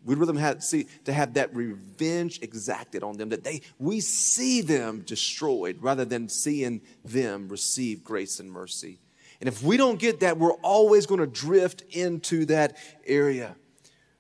We'd 0.05 0.19
rather 0.19 0.39
have, 0.39 0.63
see, 0.63 0.89
to 1.07 1.13
have 1.15 1.33
that 1.35 1.57
revenge 1.57 2.41
exacted 2.43 3.03
on 3.03 3.17
them, 3.17 3.31
that 3.31 3.45
they, 3.45 3.63
we 3.79 4.01
see 4.01 4.61
them 4.61 5.05
destroyed 5.07 5.79
rather 5.81 6.05
than 6.05 6.29
seeing 6.29 6.83
them 7.03 7.49
receive 7.49 8.05
grace 8.05 8.41
and 8.41 8.53
mercy. 8.53 8.99
And 9.43 9.49
if 9.49 9.61
we 9.61 9.77
don't 9.77 9.99
get 9.99 10.21
that, 10.21 10.39
we're 10.39 10.53
always 10.63 11.07
going 11.07 11.19
to 11.19 11.27
drift 11.27 11.83
into 11.91 12.45
that 12.45 12.77
area. 13.05 13.57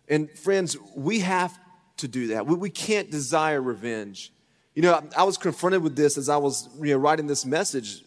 And 0.09 0.29
friends, 0.37 0.76
we 0.97 1.21
have 1.21 1.57
to 1.99 2.09
do 2.09 2.26
that. 2.26 2.45
We, 2.45 2.57
we 2.57 2.71
can't 2.71 3.09
desire 3.09 3.62
revenge. 3.62 4.33
You 4.75 4.83
know, 4.83 4.95
I, 4.95 5.21
I 5.21 5.23
was 5.23 5.38
confronted 5.38 5.81
with 5.85 5.95
this 5.95 6.19
as 6.19 6.29
I 6.29 6.38
was 6.38 6.69
you 6.81 6.95
know, 6.95 6.97
writing 6.97 7.29
this 7.29 7.47
message 7.47 8.02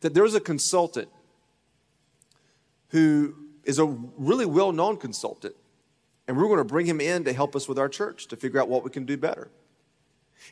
that 0.00 0.12
there 0.12 0.24
was 0.24 0.34
a 0.34 0.40
consultant 0.40 1.08
who 2.88 3.36
is 3.62 3.78
a 3.78 3.86
really 3.86 4.44
well 4.44 4.72
known 4.72 4.96
consultant. 4.96 5.54
And 6.26 6.36
we're 6.36 6.48
going 6.48 6.58
to 6.58 6.64
bring 6.64 6.86
him 6.86 7.00
in 7.00 7.22
to 7.26 7.32
help 7.32 7.54
us 7.54 7.68
with 7.68 7.78
our 7.78 7.88
church 7.88 8.26
to 8.26 8.36
figure 8.36 8.60
out 8.60 8.68
what 8.68 8.82
we 8.82 8.90
can 8.90 9.04
do 9.04 9.16
better. 9.16 9.52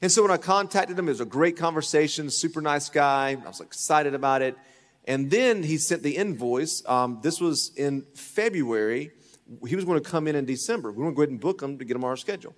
And 0.01 0.13
so 0.13 0.23
when 0.23 0.31
I 0.31 0.37
contacted 0.37 0.97
him, 0.97 1.09
it 1.09 1.11
was 1.11 1.21
a 1.21 1.25
great 1.25 1.57
conversation, 1.57 2.31
super 2.31 2.61
nice 2.61 2.89
guy. 2.89 3.31
I 3.31 3.49
was 3.49 3.61
excited 3.61 4.15
about 4.15 4.43
it. 4.43 4.57
And 5.07 5.31
then 5.31 5.63
he 5.63 5.79
sent 5.79 6.03
the 6.03 6.17
invoice. 6.17 6.83
Um, 6.87 7.21
this 7.23 7.41
was 7.41 7.73
in 7.77 8.03
February. 8.15 9.11
He 9.67 9.77
was 9.77 9.85
going 9.85 10.03
to 10.03 10.09
come 10.09 10.29
in 10.29 10.37
in 10.37 10.45
December. 10.45 10.93
We 10.93 10.99
are 11.03 11.11
going 11.11 11.13
to 11.13 11.17
go 11.17 11.23
ahead 11.23 11.31
and 11.31 11.41
book 11.41 11.63
him 11.63 11.79
to 11.79 11.85
get 11.85 11.97
him 11.97 12.05
on 12.05 12.11
our 12.11 12.17
schedule. 12.17 12.55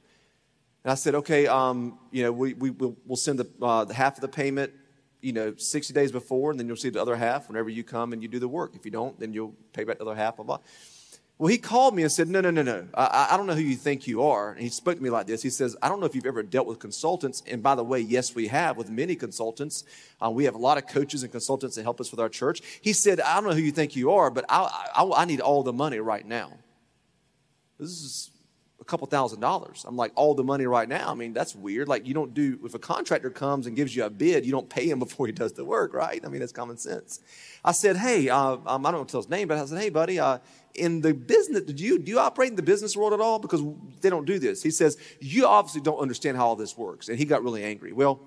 And 0.85 0.91
I 0.91 0.95
said, 0.95 1.15
okay, 1.15 1.47
um, 1.47 1.99
you 2.11 2.25
know, 2.25 2.33
we, 2.33 2.55
we, 2.55 2.71
we'll, 2.71 2.97
we'll 3.07 3.17
send 3.17 3.39
the, 3.39 3.49
uh, 3.65 3.85
the 3.85 3.95
half 3.95 4.17
of 4.17 4.21
the 4.21 4.29
payment, 4.29 4.73
you 5.21 5.33
know, 5.33 5.55
60 5.57 5.95
days 5.95 6.11
before, 6.11 6.51
and 6.51 6.59
then 6.59 6.67
you'll 6.67 6.77
see 6.77 6.91
the 6.91 7.01
other 7.01 7.15
half 7.15 7.49
whenever 7.49 7.69
you 7.69 7.85
come 7.85 8.13
and 8.13 8.21
you 8.21 8.29
do 8.29 8.41
the 8.41 8.49
work. 8.49 8.75
If 8.75 8.85
you 8.85 8.91
don't, 8.91 9.19
then 9.21 9.33
you'll 9.33 9.55
pay 9.73 9.85
back 9.85 9.99
the 9.99 10.05
other 10.05 10.17
half, 10.17 10.37
blah, 10.37 10.45
blah. 10.45 10.59
Well, 11.39 11.49
he 11.49 11.59
called 11.59 11.97
me 11.97 12.03
and 12.03 12.13
said, 12.13 12.29
No, 12.29 12.41
no, 12.41 12.51
no, 12.51 12.63
no. 12.63 12.87
I, 12.95 13.29
I, 13.33 13.37
don't 13.37 13.47
know 13.47 13.55
who 13.55 13.63
you 13.63 13.75
think 13.75 14.07
you 14.07 14.23
are. 14.23 14.53
And 14.53 14.61
he 14.61 14.69
spoke 14.69 14.97
to 14.97 15.03
me 15.03 15.11
like 15.11 15.27
this. 15.27 15.43
He 15.43 15.51
says, 15.51 15.77
I 15.83 15.89
don't 15.89 15.99
know 15.99 16.07
if 16.07 16.15
you've 16.15 16.27
ever 16.27 16.43
dealt 16.43 16.67
with 16.67 16.79
consultants. 16.79 17.43
And 17.47 17.63
by 17.63 17.75
the 17.75 17.83
way, 17.83 17.99
yes, 18.01 18.35
we 18.35 18.47
have 18.49 18.77
with 18.77 18.91
many 18.91 19.17
consultants. 19.17 19.85
Uh, 20.25 20.31
we 20.31 20.45
have 20.45 20.55
a 20.55 20.59
lot 20.59 20.79
of 20.79 20.87
coaches 20.87 21.23
and 21.23 21.33
consultants 21.33 21.77
that 21.77 21.83
help 21.83 22.01
us 22.01 22.11
with 22.11 22.21
our 22.21 22.29
church. 22.29 22.61
He 22.81 22.93
said, 22.93 23.21
I 23.21 23.35
don't 23.35 23.51
know 23.51 23.57
who 23.57 23.63
you 23.63 23.73
think 23.73 23.97
you 23.97 24.13
are, 24.13 24.31
but 24.31 24.45
I, 24.49 24.91
I, 24.95 25.23
I 25.23 25.25
need 25.25 25.41
all 25.41 25.63
the 25.63 25.73
money 25.73 25.99
right 25.99 26.25
now. 26.25 26.53
This 27.79 27.91
is 27.91 28.31
couple 28.93 29.07
thousand 29.07 29.41
dollars. 29.41 29.87
I'm 29.89 29.97
like, 29.97 30.13
all 30.17 30.35
the 30.35 30.45
money 30.45 30.67
right 30.67 30.87
now. 30.87 31.11
I 31.11 31.15
mean, 31.15 31.33
that's 31.33 31.57
weird. 31.57 31.89
Like, 31.89 32.07
you 32.07 32.13
don't 32.13 32.35
do, 32.35 32.59
if 32.63 32.75
a 32.75 32.79
contractor 32.79 33.31
comes 33.31 33.67
and 33.67 33.75
gives 33.75 33.97
you 33.97 34.05
a 34.05 34.11
bid, 34.11 34.45
you 34.45 34.53
don't 34.53 34.69
pay 34.69 34.89
him 34.89 34.99
before 35.07 35.27
he 35.27 35.33
does 35.33 35.55
the 35.55 35.65
work, 35.65 35.95
right? 35.95 36.23
I 36.23 36.29
mean, 36.29 36.41
that's 36.41 36.53
common 36.53 36.77
sense. 36.77 37.21
I 37.65 37.73
said, 37.73 37.97
hey, 37.97 38.29
uh, 38.29 38.59
um, 38.67 38.85
I 38.85 38.91
don't 38.91 39.01
know 39.01 39.05
to 39.05 39.11
tell 39.11 39.23
his 39.23 39.31
name, 39.31 39.49
but 39.49 39.57
I 39.57 39.65
said, 39.65 39.81
hey, 39.81 39.89
buddy, 39.89 40.21
uh, 40.21 40.39
in 40.75 41.01
the 41.01 41.15
business, 41.15 41.63
did 41.63 41.81
you, 41.81 41.99
do 41.99 42.13
you 42.13 42.19
operate 42.19 42.51
in 42.51 42.57
the 42.57 42.63
business 42.63 42.95
world 42.95 43.15
at 43.15 43.21
all? 43.21 43.39
Because 43.39 43.63
they 44.03 44.11
don't 44.11 44.27
do 44.27 44.39
this. 44.39 44.63
He 44.63 44.71
says, 44.71 44.99
you 45.21 45.47
obviously 45.47 45.81
don't 45.81 45.99
understand 45.99 46.37
how 46.37 46.49
all 46.49 46.57
this 46.57 46.77
works. 46.77 47.09
And 47.09 47.19
he 47.19 47.25
got 47.25 47.43
really 47.43 47.65
angry. 47.65 47.95
Well, 47.95 48.21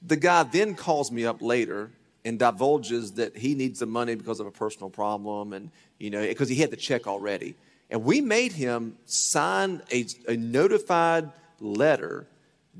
the 0.00 0.16
guy 0.16 0.44
then 0.44 0.76
calls 0.76 1.10
me 1.10 1.24
up 1.24 1.42
later 1.42 1.90
and 2.24 2.38
divulges 2.38 3.12
that 3.14 3.36
he 3.36 3.56
needs 3.56 3.80
the 3.80 3.86
money 3.86 4.14
because 4.14 4.38
of 4.38 4.46
a 4.46 4.52
personal 4.52 4.90
problem 4.90 5.52
and, 5.52 5.70
you 5.98 6.10
know, 6.10 6.24
because 6.24 6.48
he 6.48 6.56
had 6.56 6.70
the 6.70 6.76
check 6.76 7.08
already. 7.08 7.56
And 7.90 8.04
we 8.04 8.20
made 8.20 8.52
him 8.52 8.96
sign 9.06 9.82
a, 9.92 10.06
a 10.26 10.36
notified 10.36 11.30
letter 11.60 12.26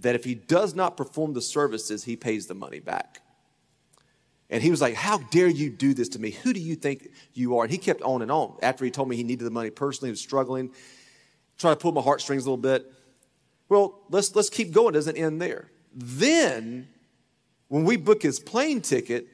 that 0.01 0.15
if 0.15 0.25
he 0.25 0.35
does 0.35 0.75
not 0.75 0.97
perform 0.97 1.33
the 1.33 1.43
services, 1.43 2.05
he 2.05 2.17
pays 2.17 2.47
the 2.47 2.55
money 2.55 2.81
back. 2.81 3.23
And 4.51 4.63
he 4.63 4.71
was 4.71 4.81
like, 4.81 4.95
How 4.95 5.19
dare 5.19 5.49
you 5.49 5.71
do 5.71 5.95
this 5.95 6.09
to 6.11 6.19
me? 6.19 6.31
Who 6.31 6.53
do 6.53 6.61
you 6.61 6.75
think 6.75 7.09
you 7.35 7.59
are? 7.59 7.65
And 7.65 7.71
he 7.71 7.79
kept 7.79 8.03
on 8.03 8.23
and 8.23 8.31
on. 8.31 8.57
After 8.63 8.85
he 8.85 8.91
told 8.91 9.09
me 9.09 9.17
he 9.17 9.25
needed 9.25 9.45
the 9.45 9.51
money 9.51 9.71
personally, 9.71 10.09
he 10.09 10.13
was 10.13 10.21
struggling, 10.21 10.73
trying 11.59 11.75
to 11.75 11.81
pull 11.81 11.93
my 11.93 12.01
heartstrings 12.01 12.45
a 12.45 12.51
little 12.51 12.57
bit. 12.57 12.91
Well, 13.69 14.01
let's, 14.09 14.35
let's 14.35 14.49
keep 14.49 14.73
going. 14.73 14.95
It 14.95 14.99
doesn't 14.99 15.17
end 15.17 15.43
there. 15.43 15.71
Then, 15.95 16.89
when 17.69 17.85
we 17.85 17.97
book 17.97 18.23
his 18.23 18.41
plane 18.41 18.81
ticket, 18.81 19.29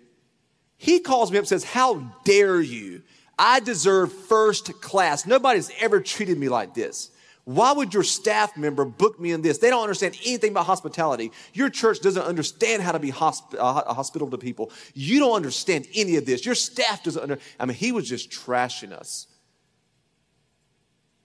he 0.77 0.99
calls 0.99 1.31
me 1.31 1.39
up 1.39 1.43
and 1.43 1.49
says, 1.49 1.65
How 1.65 1.95
dare 2.25 2.61
you? 2.61 3.03
I 3.39 3.61
deserve 3.61 4.13
first 4.13 4.81
class. 4.81 5.27
Nobody's 5.27 5.71
ever 5.81 6.01
treated 6.01 6.39
me 6.39 6.49
like 6.49 6.75
this. 6.75 7.11
Why 7.45 7.73
would 7.73 7.93
your 7.93 8.05
staff 8.05 8.57
member 8.57 8.87
book 8.87 9.21
me 9.21 9.31
in 9.33 9.43
this? 9.43 9.59
They 9.59 9.69
don't 9.69 9.83
understand 9.83 10.17
anything 10.25 10.53
about 10.53 10.65
hospitality. 10.65 11.31
Your 11.53 11.69
church 11.69 12.01
doesn't 12.01 12.23
understand 12.23 12.83
how 12.83 12.93
to 12.93 12.99
be 12.99 13.13
hosp- 13.13 13.55
uh, 13.59 13.93
hospitable 13.93 14.31
to 14.31 14.39
people. 14.39 14.71
You 14.95 15.19
don't 15.19 15.37
understand 15.37 15.87
any 15.95 16.17
of 16.17 16.25
this. 16.25 16.47
Your 16.47 16.55
staff 16.55 17.03
doesn't 17.03 17.23
under. 17.23 17.39
I 17.61 17.67
mean, 17.67 17.77
he 17.77 17.93
was 17.93 18.09
just 18.09 18.31
trashing 18.31 18.93
us. 18.93 19.27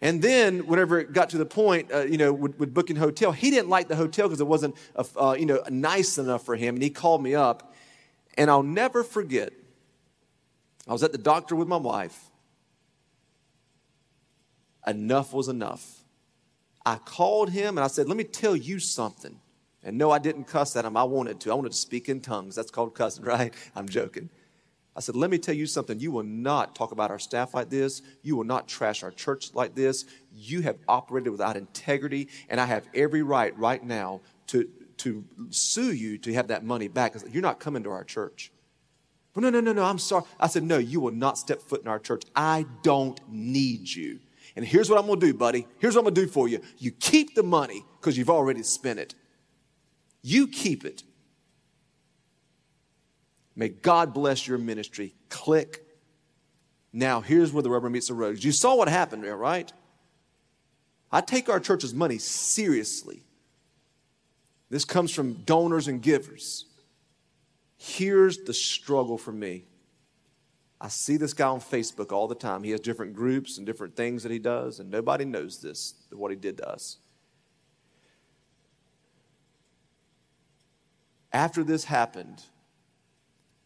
And 0.02 0.22
then, 0.22 0.68
whenever 0.68 1.00
it 1.00 1.14
got 1.14 1.30
to 1.32 1.38
the 1.38 1.46
point, 1.46 1.92
uh, 1.92 2.02
you 2.02 2.18
know, 2.18 2.32
with, 2.32 2.58
with, 2.58 2.74
booking 2.74 2.96
hotel, 2.96 3.34
he 3.34 3.50
didn't 3.50 3.70
like 3.70 3.90
the 3.90 3.98
hotel 3.98 4.28
because 4.28 4.40
it 4.40 4.48
wasn't, 4.48 4.76
uh, 4.96 5.36
you 5.38 5.46
know, 5.46 5.62
nice 5.70 6.18
enough 6.18 6.46
for 6.46 6.56
him. 6.56 6.76
And 6.76 6.84
he 6.84 6.90
called 6.90 7.22
me 7.22 7.36
up, 7.36 7.74
and 8.38 8.50
I'll 8.50 8.64
never 8.64 9.04
forget. 9.04 9.52
I 10.90 10.92
was 10.92 11.04
at 11.04 11.12
the 11.12 11.20
doctor 11.20 11.56
with 11.56 11.68
my 11.68 11.78
wife. 11.78 12.20
Enough 14.88 15.34
was 15.34 15.48
enough. 15.48 16.04
I 16.84 16.96
called 16.96 17.52
him 17.52 17.78
and 17.78 17.86
I 17.86 17.88
said, 17.88 18.08
Let 18.08 18.18
me 18.18 18.24
tell 18.24 18.56
you 18.56 18.80
something. 18.80 19.40
And 19.84 19.98
no, 19.98 20.10
I 20.10 20.18
didn't 20.18 20.46
cuss 20.46 20.76
at 20.76 20.84
him. 20.84 20.98
I 20.98 21.04
wanted 21.04 21.40
to. 21.42 21.52
I 21.52 21.54
wanted 21.54 21.72
to 21.72 21.78
speak 21.78 22.10
in 22.10 22.22
tongues. 22.22 22.56
That's 22.56 22.72
called 22.72 22.96
cussing, 22.96 23.24
right? 23.36 23.54
I'm 23.76 23.88
joking. 23.88 24.30
I 24.96 25.02
said, 25.02 25.16
Let 25.16 25.30
me 25.30 25.38
tell 25.38 25.54
you 25.54 25.68
something. 25.68 26.00
You 26.00 26.12
will 26.12 26.24
not 26.24 26.74
talk 26.74 26.92
about 26.92 27.12
our 27.12 27.20
staff 27.20 27.54
like 27.54 27.70
this. 27.70 28.02
You 28.24 28.36
will 28.36 28.44
not 28.44 28.68
trash 28.68 29.04
our 29.04 29.12
church 29.12 29.54
like 29.54 29.76
this. 29.76 30.06
You 30.34 30.62
have 30.62 30.80
operated 30.88 31.32
without 31.32 31.56
integrity, 31.56 32.30
and 32.50 32.60
I 32.60 32.66
have 32.66 32.88
every 32.96 33.22
right 33.22 33.56
right 33.60 33.84
now 33.84 34.22
to, 34.48 34.68
to 34.98 35.24
sue 35.52 35.94
you 35.94 36.18
to 36.18 36.34
have 36.34 36.48
that 36.48 36.64
money 36.64 36.88
back. 36.88 37.16
You're 37.30 37.44
not 37.44 37.60
coming 37.60 37.84
to 37.84 37.92
our 37.92 38.04
church. 38.04 38.52
Well, 39.40 39.50
no, 39.50 39.62
no, 39.62 39.72
no, 39.72 39.82
no, 39.82 39.86
I'm 39.86 40.00
sorry. 40.00 40.26
I 40.38 40.48
said, 40.48 40.64
No, 40.64 40.80
you 40.80 41.00
will 41.00 41.14
not 41.14 41.38
step 41.38 41.62
foot 41.62 41.82
in 41.82 41.88
our 41.88 41.98
church. 41.98 42.24
I 42.36 42.66
don't 42.84 43.18
need 43.30 43.90
you. 43.90 44.20
And 44.58 44.66
here's 44.66 44.90
what 44.90 45.00
I'm 45.00 45.06
going 45.06 45.22
to 45.22 45.28
do, 45.28 45.34
buddy. 45.34 45.66
Here's 45.78 45.96
what 45.96 46.02
I'm 46.02 46.14
going 46.14 46.16
to 46.16 46.22
do 46.26 46.28
for 46.28 46.50
you. 46.50 46.60
You 46.78 46.92
keep 46.92 47.36
the 47.36 47.44
money 47.44 47.86
because 47.98 48.18
you've 48.18 48.30
already 48.30 48.64
spent 48.64 49.00
it. 49.00 49.16
You 50.22 50.50
keep 50.50 50.84
it. 50.84 51.04
May 53.56 53.70
God 53.70 54.14
bless 54.14 54.46
your 54.46 54.58
ministry. 54.58 55.14
Click. 55.30 55.86
Now, 56.92 57.22
here's 57.22 57.54
where 57.54 57.64
the 57.64 57.70
rubber 57.70 57.90
meets 57.90 58.10
the 58.10 58.16
road. 58.16 58.44
You 58.44 58.52
saw 58.52 58.76
what 58.76 58.90
happened 58.90 59.24
there, 59.24 59.38
right? 59.38 59.72
I 61.14 61.22
take 61.22 61.48
our 61.48 61.62
church's 61.62 61.94
money 61.94 62.18
seriously. 62.18 63.24
This 64.70 64.84
comes 64.84 65.14
from 65.14 65.44
donors 65.46 65.88
and 65.88 66.02
givers. 66.02 66.66
Here's 67.82 68.40
the 68.40 68.54
struggle 68.54 69.18
for 69.18 69.32
me 69.32 69.64
I 70.82 70.90
see 70.90 71.18
this 71.18 71.34
guy 71.34 71.48
on 71.48 71.60
Facebook 71.60 72.12
all 72.12 72.28
the 72.28 72.36
time. 72.36 72.64
He 72.64 72.72
has 72.72 72.80
different 72.80 73.14
groups 73.14 73.58
and 73.58 73.66
different 73.66 73.96
things 73.96 74.24
that 74.24 74.32
he 74.32 74.40
does, 74.40 74.80
and 74.80 74.92
nobody 74.92 75.26
knows 75.26 75.62
this, 75.62 75.96
what 76.12 76.30
he 76.30 76.38
did 76.38 76.58
to 76.58 76.70
us. 76.70 76.98
After 81.34 81.64
this 81.64 81.86
happened, 81.86 82.44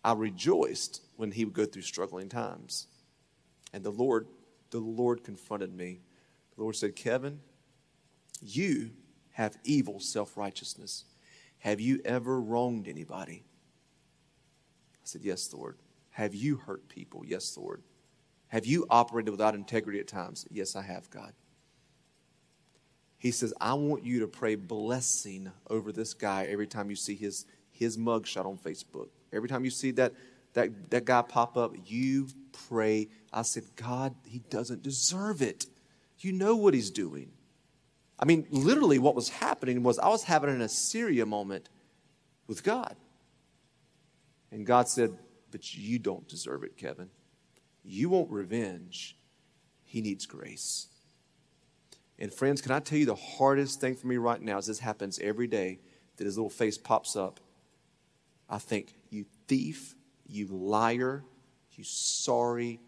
I 0.03 0.13
rejoiced 0.13 1.01
when 1.15 1.31
he 1.31 1.45
would 1.45 1.53
go 1.53 1.65
through 1.65 1.83
struggling 1.83 2.29
times. 2.29 2.87
And 3.73 3.83
the 3.83 3.91
Lord, 3.91 4.27
the 4.69 4.79
Lord 4.79 5.23
confronted 5.23 5.73
me. 5.73 6.01
The 6.55 6.61
Lord 6.61 6.75
said, 6.75 6.95
Kevin, 6.95 7.39
you 8.41 8.91
have 9.31 9.57
evil 9.63 9.99
self 9.99 10.35
righteousness. 10.35 11.05
Have 11.59 11.79
you 11.79 12.01
ever 12.05 12.39
wronged 12.39 12.87
anybody? 12.87 13.43
I 15.03 15.05
said, 15.05 15.21
Yes, 15.23 15.53
Lord. 15.53 15.77
Have 16.11 16.35
you 16.35 16.57
hurt 16.57 16.87
people? 16.89 17.23
Yes, 17.25 17.57
Lord. 17.57 17.81
Have 18.47 18.67
you 18.67 18.85
operated 18.89 19.31
without 19.31 19.55
integrity 19.55 19.99
at 19.99 20.07
times? 20.07 20.45
Yes, 20.51 20.75
I 20.75 20.83
have, 20.83 21.09
God. 21.09 21.33
He 23.17 23.31
says, 23.31 23.51
I 23.59 23.73
want 23.73 24.05
you 24.05 24.19
to 24.19 24.27
pray 24.27 24.55
blessing 24.55 25.51
over 25.69 25.91
this 25.91 26.13
guy 26.13 26.45
every 26.45 26.67
time 26.67 26.89
you 26.91 26.95
see 26.95 27.15
his, 27.15 27.45
his 27.71 27.97
mugshot 27.97 28.45
on 28.45 28.57
Facebook. 28.57 29.07
Every 29.31 29.49
time 29.49 29.65
you 29.65 29.71
see 29.71 29.89
that, 29.91 30.13
that, 30.53 30.91
that 30.91 31.05
guy 31.05 31.23
pop 31.23 31.57
up, 31.57 31.73
you 31.85 32.27
pray. 32.67 33.07
I 33.31 33.41
said, 33.41 33.63
God, 33.75 34.13
he 34.27 34.39
doesn't 34.51 34.83
deserve 34.83 35.41
it. 35.41 35.65
You 36.19 36.33
know 36.33 36.55
what 36.55 36.75
he's 36.75 36.91
doing. 36.91 37.31
I 38.19 38.25
mean, 38.25 38.45
literally, 38.51 38.99
what 38.99 39.15
was 39.15 39.29
happening 39.29 39.81
was 39.81 39.97
I 39.97 40.09
was 40.09 40.23
having 40.23 40.51
an 40.51 40.61
Assyria 40.61 41.25
moment 41.25 41.69
with 42.45 42.63
God. 42.63 42.95
And 44.53 44.67
God 44.67 44.87
said, 44.87 45.17
but 45.49 45.73
you 45.75 45.97
don't 45.97 46.27
deserve 46.27 46.63
it, 46.63 46.77
Kevin. 46.77 47.09
You 47.83 48.09
want 48.09 48.29
revenge. 48.29 49.17
He 49.83 49.99
needs 49.99 50.27
grace. 50.27 50.89
And 52.19 52.31
friends, 52.31 52.61
can 52.61 52.71
I 52.71 52.79
tell 52.79 52.99
you 52.99 53.07
the 53.07 53.15
hardest 53.15 53.81
thing 53.81 53.95
for 53.95 54.05
me 54.05 54.17
right 54.17 54.39
now 54.39 54.59
is 54.59 54.67
this 54.67 54.77
happens 54.77 55.17
every 55.17 55.47
day 55.47 55.79
that 56.17 56.25
his 56.25 56.37
little 56.37 56.51
face 56.51 56.77
pops 56.77 57.15
up. 57.15 57.39
I 58.47 58.59
think, 58.59 58.93
you 59.09 59.25
thief, 59.47 59.95
you 60.27 60.45
liar, 60.45 61.23
you 61.71 61.83
sorry. 61.83 62.79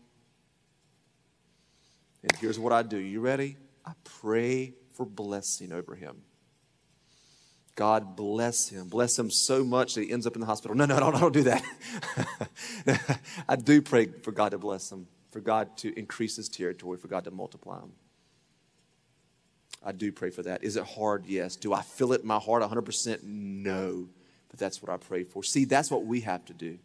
And 2.21 2.31
here's 2.37 2.59
what 2.59 2.73
I 2.73 2.83
do. 2.83 2.97
You 2.97 3.21
ready? 3.21 3.57
I 3.83 3.93
pray 4.03 4.75
for 4.93 5.03
blessing 5.03 5.73
over 5.73 5.95
him. 5.95 6.17
God 7.75 8.15
bless 8.15 8.69
him. 8.69 8.87
Bless 8.87 9.19
him 9.19 9.29
so 9.29 9.63
much 9.63 9.95
that 9.95 10.03
he 10.03 10.11
ends 10.11 10.25
up 10.25 10.35
in 10.35 10.39
the 10.39 10.47
hospital. 10.47 10.75
No, 10.75 10.85
no, 10.85 10.97
no, 10.97 11.09
I 11.09 11.11
don't 11.19 11.33
do 11.33 11.43
that. 11.43 13.21
I 13.49 13.57
do 13.57 13.81
pray 13.81 14.05
for 14.05 14.31
God 14.31 14.49
to 14.49 14.57
bless 14.57 14.91
him, 14.91 15.07
for 15.31 15.41
God 15.41 15.75
to 15.77 15.97
increase 15.99 16.37
his 16.37 16.47
territory, 16.47 16.97
for 16.97 17.09
God 17.09 17.25
to 17.25 17.31
multiply 17.31 17.79
him. 17.79 17.91
I 19.83 19.91
do 19.91 20.11
pray 20.11 20.31
for 20.31 20.41
that. 20.43 20.63
Is 20.63 20.77
it 20.77 20.85
hard? 20.85 21.25
Yes. 21.27 21.55
Do 21.57 21.73
I 21.73 21.81
feel 21.81 22.13
it 22.13 22.21
in 22.21 22.27
my 22.27 22.39
heart 22.39 22.63
100%? 22.63 23.23
No. 23.23 24.07
But 24.49 24.59
that's 24.59 24.81
what 24.81 24.91
I 24.91 24.97
pray 24.97 25.23
for. 25.23 25.43
See, 25.43 25.65
that's 25.65 25.91
what 25.91 26.05
we 26.05 26.21
have 26.21 26.45
to 26.45 26.53
do. 26.53 26.79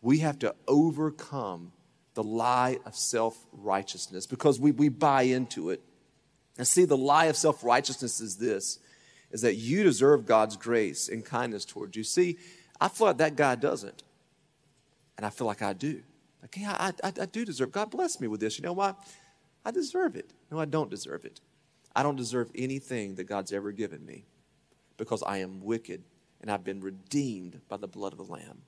We 0.00 0.20
have 0.20 0.38
to 0.38 0.54
overcome 0.68 1.72
the 2.14 2.22
lie 2.22 2.78
of 2.86 2.94
self 2.94 3.36
righteousness 3.52 4.26
because 4.26 4.60
we, 4.60 4.70
we 4.70 4.88
buy 4.88 5.22
into 5.22 5.70
it. 5.70 5.82
And 6.56 6.66
see, 6.66 6.84
the 6.84 6.96
lie 6.96 7.26
of 7.26 7.36
self 7.36 7.62
righteousness 7.64 8.20
is 8.20 8.36
this 8.36 8.78
is 9.30 9.42
that 9.42 9.56
you 9.56 9.82
deserve 9.82 10.26
God's 10.26 10.56
grace 10.56 11.08
and 11.08 11.24
kindness 11.24 11.64
towards 11.64 11.96
you. 11.96 12.04
See, 12.04 12.38
I 12.80 12.88
feel 12.88 13.08
like 13.08 13.18
that 13.18 13.36
guy 13.36 13.54
doesn't. 13.54 14.02
And 15.16 15.24
I 15.26 15.30
feel 15.30 15.46
like 15.46 15.62
I 15.62 15.72
do. 15.72 16.02
Okay, 16.44 16.64
I, 16.64 16.92
I, 17.02 17.12
I 17.20 17.26
do 17.26 17.44
deserve. 17.44 17.72
God 17.72 17.90
bless 17.90 18.20
me 18.20 18.28
with 18.28 18.40
this. 18.40 18.58
You 18.58 18.64
know 18.64 18.72
why? 18.72 18.94
I 19.64 19.70
deserve 19.70 20.14
it. 20.14 20.32
No, 20.50 20.60
I 20.60 20.64
don't 20.64 20.90
deserve 20.90 21.24
it. 21.24 21.40
I 21.94 22.02
don't 22.02 22.16
deserve 22.16 22.50
anything 22.54 23.14
that 23.16 23.24
God's 23.24 23.52
ever 23.52 23.72
given 23.72 24.04
me 24.04 24.26
because 24.96 25.22
I 25.22 25.38
am 25.38 25.60
wicked 25.60 26.02
and 26.40 26.50
I've 26.50 26.64
been 26.64 26.80
redeemed 26.80 27.60
by 27.68 27.78
the 27.78 27.88
blood 27.88 28.12
of 28.12 28.18
the 28.18 28.32
Lamb. 28.32 28.62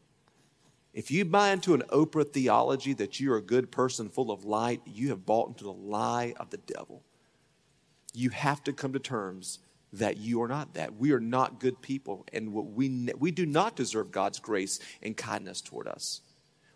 If 0.95 1.11
you 1.11 1.25
buy 1.25 1.53
into 1.53 1.75
an 1.75 1.83
Oprah 1.91 2.29
theology 2.29 2.95
that 2.95 3.21
you're 3.21 3.37
a 3.37 3.43
good 3.43 3.71
person 3.71 4.09
full 4.09 4.31
of 4.31 4.45
light, 4.45 4.81
you 4.87 5.11
have 5.11 5.27
bought 5.27 5.49
into 5.49 5.65
the 5.65 5.73
lie 5.73 6.35
of 6.41 6.51
the 6.51 6.57
devil. 6.57 7.03
You 8.15 8.31
have 8.31 8.65
to 8.65 8.73
come 8.73 8.95
to 8.95 8.99
terms 8.99 9.61
that 9.93 10.19
you 10.19 10.43
are 10.43 10.49
not 10.49 10.75
that. 10.75 10.97
We 10.97 11.13
are 11.13 11.21
not 11.21 11.61
good 11.61 11.81
people, 11.81 12.27
and 12.33 12.53
we, 12.53 13.11
we 13.19 13.31
do 13.31 13.47
not 13.47 13.77
deserve 13.77 14.11
God's 14.11 14.39
grace 14.39 14.79
and 15.03 15.17
kindness 15.17 15.61
toward 15.61 15.89
us. 15.89 16.21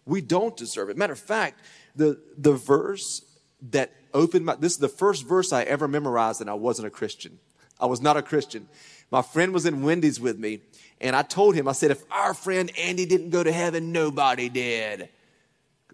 We 0.05 0.21
don't 0.21 0.57
deserve 0.57 0.91
it. 0.91 0.97
Matter 0.97 1.13
of 1.13 1.19
fact, 1.19 1.61
the, 1.95 2.21
the 2.37 2.55
verse 2.55 3.23
that 3.71 3.93
opened 4.13 4.45
my, 4.45 4.57
this 4.57 4.73
is 4.73 4.79
the 4.79 4.89
first 4.89 5.27
verse 5.27 5.53
I 5.53 5.63
ever 5.63 5.87
memorized 5.87 6.41
and 6.41 6.51
I 6.51 6.55
wasn't 6.55 6.89
a 6.89 6.91
Christian. 6.91 7.39
I 7.79 7.87
was 7.87 8.01
not 8.01 8.17
a 8.17 8.23
Christian. 8.23 8.69
My 9.11 9.23
friend 9.23 9.53
was 9.53 9.67
in 9.67 9.83
Wendy's 9.83 10.19
with 10.19 10.39
me 10.39 10.61
and 11.01 11.15
I 11.17 11.23
told 11.23 11.55
him, 11.55 11.69
I 11.69 11.73
said, 11.73 11.91
if 11.91 12.03
our 12.11 12.35
friend 12.35 12.71
Andy 12.79 13.07
didn't 13.07 13.31
go 13.31 13.43
to 13.43 13.53
heaven, 13.53 13.93
nobody 13.93 14.49
did. 14.49 15.09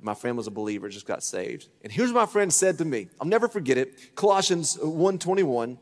My 0.01 0.15
friend 0.15 0.37
was 0.37 0.47
a 0.47 0.51
believer, 0.51 0.89
just 0.89 1.07
got 1.07 1.23
saved. 1.23 1.67
And 1.83 1.93
here's 1.93 2.13
what 2.13 2.21
my 2.21 2.27
friend 2.27 2.53
said 2.53 2.79
to 2.79 2.85
me. 2.85 3.09
I'll 3.21 3.27
never 3.27 3.49
forget 3.49 3.79
it. 3.79 4.15
Colossians 4.15 4.79
121. 4.79 5.79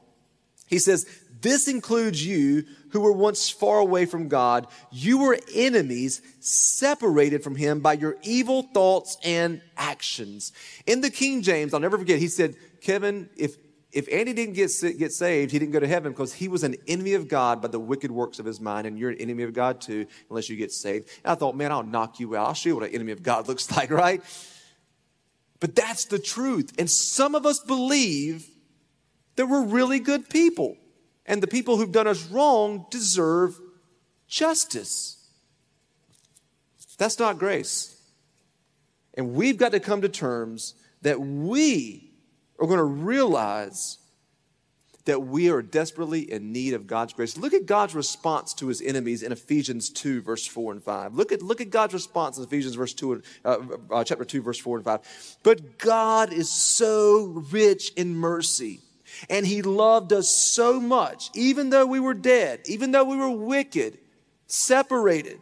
He 0.69 0.79
says, 0.79 1.07
this 1.41 1.69
includes 1.69 2.25
you 2.25 2.65
who 2.91 3.01
were 3.01 3.13
once 3.13 3.51
far 3.51 3.79
away 3.79 4.07
from 4.07 4.29
God. 4.29 4.67
You 4.91 5.19
were 5.19 5.39
enemies, 5.55 6.23
separated 6.41 7.43
from 7.43 7.57
Him 7.57 7.81
by 7.81 7.95
your 7.95 8.17
evil 8.23 8.63
thoughts 8.63 9.19
and 9.23 9.61
actions. 9.77 10.53
In 10.87 11.01
the 11.01 11.11
King 11.11 11.43
James, 11.43 11.75
I'll 11.75 11.81
never 11.81 11.99
forget, 11.99 12.19
he 12.19 12.29
said, 12.29 12.55
Kevin, 12.81 13.29
if, 13.37 13.57
if 13.93 14.09
Andy 14.11 14.33
didn't 14.33 14.55
get, 14.55 14.71
get 14.99 15.13
saved, 15.13 15.51
he 15.51 15.59
didn't 15.59 15.73
go 15.73 15.81
to 15.81 15.87
heaven 15.87 16.13
because 16.13 16.33
he 16.33 16.49
was 16.49 16.63
an 16.63 16.77
enemy 16.87 17.15
of 17.15 17.29
God 17.29 17.61
by 17.61 17.69
the 17.69 17.81
wicked 17.81 18.11
works 18.11 18.39
of 18.39 18.47
his 18.47 18.61
mind, 18.61 18.87
and 18.87 18.99
you're 18.99 19.11
an 19.11 19.19
enemy 19.19 19.43
of 19.43 19.53
God 19.53 19.81
too, 19.81 20.07
unless 20.31 20.49
you 20.49 20.57
get 20.57 20.73
saved. 20.73 21.09
And 21.25 21.33
I 21.33 21.35
thought, 21.35 21.57
man, 21.57 21.73
I'll 21.73 21.83
knock 21.83 22.19
you 22.19 22.37
out. 22.37 22.49
I'll 22.49 22.55
show 22.55 22.71
you 22.71 22.77
what 22.77 22.89
an 22.89 22.95
enemy 22.95 23.13
of 23.13 23.23
God 23.23 23.49
looks 23.49 23.71
like, 23.77 23.91
right? 23.91 24.23
But 25.61 25.75
that's 25.75 26.07
the 26.07 26.19
truth. 26.19 26.73
And 26.79 26.91
some 26.91 27.35
of 27.35 27.45
us 27.45 27.61
believe 27.61 28.49
that 29.37 29.47
we're 29.47 29.65
really 29.65 30.01
good 30.01 30.31
people 30.31 30.77
and 31.27 31.43
the 31.43 31.47
people 31.47 31.77
who've 31.77 31.93
done 31.93 32.07
us 32.07 32.27
wrong 32.27 32.87
deserve 32.91 33.59
justice. 34.29 35.17
That's 36.99 37.19
not 37.19 37.39
grace. 37.39 38.01
And 39.15 39.35
we've 39.35 39.59
got 39.59 39.73
to 39.73 39.81
come 39.81 40.03
to 40.03 40.09
terms 40.09 40.75
that 41.03 41.21
we 41.21 42.11
are 42.59 42.67
going 42.67 42.79
to 42.79 42.85
realize 42.85 43.99
that 45.05 45.21
we 45.21 45.51
are 45.51 45.63
desperately 45.63 46.31
in 46.31 46.53
need 46.53 46.75
of 46.75 46.87
God's 46.87 47.13
grace. 47.13 47.37
Look 47.37 47.55
at 47.55 47.65
God's 47.65 47.95
response 47.95 48.53
to 48.55 48.67
his 48.67 48.83
enemies 48.83 49.23
in 49.23 49.31
Ephesians 49.31 49.89
2, 49.91 50.21
verse 50.21 50.47
4 50.47 50.73
and 50.73 50.83
5. 50.83 51.15
Look 51.15 51.31
at, 51.31 51.43
look 51.43 51.61
at 51.61 51.71
God's 51.71 51.95
response 51.95 52.39
in 52.39 52.45
Ephesians 52.45 52.75
verse 52.75 52.93
2, 52.93 53.23
uh, 53.45 53.59
uh, 53.91 54.05
chapter 54.05 54.25
2, 54.25 54.43
verse 54.43 54.59
4 54.59 54.79
and 54.79 54.85
5. 54.85 55.37
But 55.45 55.79
God 55.79 56.33
is 56.33 56.51
so 56.51 57.45
rich 57.51 57.93
in 57.97 58.17
mercy 58.17 58.81
and 59.29 59.47
he 59.47 59.63
loved 59.63 60.13
us 60.13 60.31
so 60.31 60.81
much, 60.81 61.31
even 61.35 61.71
though 61.71 61.87
we 61.87 62.01
were 62.01 62.15
dead, 62.15 62.61
even 62.67 62.93
though 62.93 63.05
we 63.05 63.17
were 63.17 63.31
wicked, 63.31 63.99
separated, 64.47 65.41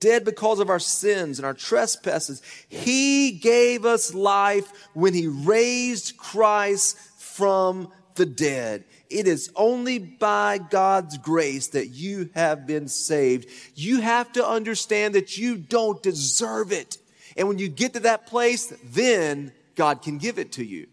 dead 0.00 0.24
because 0.24 0.60
of 0.60 0.70
our 0.70 0.78
sins 0.78 1.38
and 1.38 1.46
our 1.46 1.54
trespasses. 1.54 2.42
He 2.68 3.32
gave 3.32 3.84
us 3.84 4.14
life 4.14 4.72
when 4.94 5.14
he 5.14 5.26
raised 5.28 6.16
Christ 6.16 6.96
from 7.18 7.92
the 8.14 8.26
dead. 8.26 8.84
It 9.08 9.26
is 9.26 9.50
only 9.56 9.98
by 9.98 10.58
God's 10.58 11.18
grace 11.18 11.68
that 11.68 11.88
you 11.88 12.30
have 12.34 12.66
been 12.66 12.88
saved. 12.88 13.48
You 13.74 14.00
have 14.00 14.32
to 14.32 14.46
understand 14.46 15.14
that 15.14 15.36
you 15.36 15.56
don't 15.56 16.02
deserve 16.02 16.72
it. 16.72 16.96
And 17.36 17.48
when 17.48 17.58
you 17.58 17.68
get 17.68 17.94
to 17.94 18.00
that 18.00 18.26
place, 18.26 18.72
then 18.84 19.52
God 19.74 20.02
can 20.02 20.18
give 20.18 20.38
it 20.38 20.52
to 20.52 20.64
you. 20.64 20.86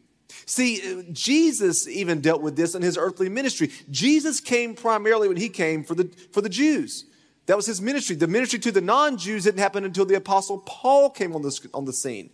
See, 0.48 1.04
Jesus 1.12 1.90
even 1.90 2.22
dealt 2.22 2.42
with 2.42 2.56
this 2.56 2.74
in 2.74 2.82
his 2.82 2.98
earthly 2.98 3.28
ministry. 3.28 3.70
Jesus 3.92 4.40
came 4.40 4.76
primarily 4.76 5.28
when 5.28 5.36
he 5.36 5.50
came 5.50 5.84
for 5.84 5.94
the, 5.94 6.06
for 6.32 6.40
the 6.40 6.48
Jews. 6.48 7.04
That 7.48 7.58
was 7.58 7.66
his 7.66 7.82
ministry. 7.82 8.16
The 8.16 8.28
ministry 8.28 8.58
to 8.60 8.72
the 8.72 8.80
non 8.80 9.18
Jews 9.18 9.44
didn't 9.44 9.60
happen 9.60 9.84
until 9.84 10.06
the 10.06 10.16
Apostle 10.16 10.60
Paul 10.60 11.10
came 11.10 11.36
on 11.36 11.42
the, 11.42 11.70
on 11.74 11.84
the 11.84 11.92
scene. 11.92 12.30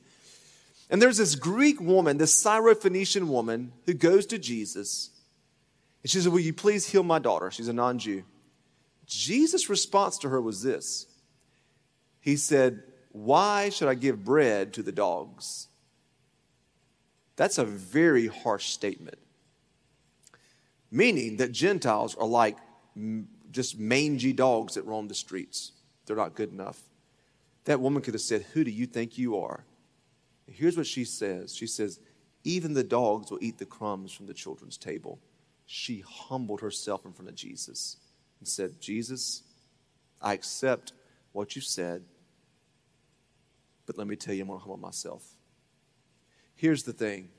And 0.91 1.01
there's 1.01 1.17
this 1.17 1.33
Greek 1.33 1.81
woman, 1.81 2.19
this 2.19 2.43
Syrophoenician 2.43 3.25
woman, 3.25 3.73
who 3.87 3.95
goes 3.95 4.27
to 4.27 4.37
Jesus. 4.37 5.09
And 6.03 6.11
she 6.11 6.19
says, 6.19 6.29
Will 6.29 6.39
you 6.39 6.53
please 6.53 6.87
heal 6.87 7.03
my 7.03 7.17
daughter? 7.17 7.49
She's 7.49 7.67
a 7.67 7.73
non 7.73 7.97
Jew. 7.97 8.23
Jesus' 9.07 9.69
response 9.69 10.19
to 10.19 10.29
her 10.29 10.39
was 10.39 10.61
this 10.61 11.07
He 12.19 12.35
said, 12.35 12.83
Why 13.11 13.69
should 13.69 13.87
I 13.87 13.95
give 13.95 14.23
bread 14.23 14.73
to 14.73 14.83
the 14.83 14.91
dogs? 14.91 15.67
That's 17.35 17.57
a 17.57 17.65
very 17.65 18.27
harsh 18.27 18.67
statement. 18.69 19.17
Meaning 20.91 21.37
that 21.37 21.51
Gentiles 21.51 22.15
are 22.15 22.27
like 22.27 22.57
just 23.51 23.79
mangy 23.79 24.33
dogs 24.33 24.75
that 24.75 24.85
roam 24.85 25.07
the 25.07 25.15
streets. 25.15 25.71
They're 26.05 26.15
not 26.15 26.35
good 26.35 26.51
enough. 26.51 26.79
That 27.65 27.79
woman 27.79 28.01
could 28.01 28.13
have 28.13 28.21
said, 28.21 28.43
Who 28.53 28.63
do 28.63 28.71
you 28.71 28.85
think 28.85 29.17
you 29.17 29.37
are? 29.39 29.63
here's 30.45 30.77
what 30.77 30.85
she 30.85 31.05
says 31.05 31.55
She 31.55 31.67
says, 31.67 31.99
Even 32.43 32.73
the 32.73 32.83
dogs 32.83 33.31
will 33.31 33.39
eat 33.41 33.57
the 33.57 33.65
crumbs 33.65 34.11
from 34.11 34.27
the 34.27 34.33
children's 34.33 34.77
table. 34.77 35.19
She 35.65 36.03
humbled 36.05 36.61
herself 36.61 37.05
in 37.05 37.13
front 37.13 37.29
of 37.29 37.35
Jesus 37.35 37.97
and 38.39 38.47
said, 38.47 38.81
Jesus, 38.81 39.43
I 40.21 40.33
accept 40.33 40.93
what 41.31 41.55
you 41.55 41.61
said, 41.61 42.03
but 43.85 43.97
let 43.97 44.07
me 44.07 44.15
tell 44.15 44.33
you, 44.33 44.41
I'm 44.41 44.47
going 44.49 44.59
to 44.59 44.63
humble 44.63 44.77
myself. 44.77 45.23
Here's 46.55 46.83
the 46.83 46.93
thing 46.93 47.29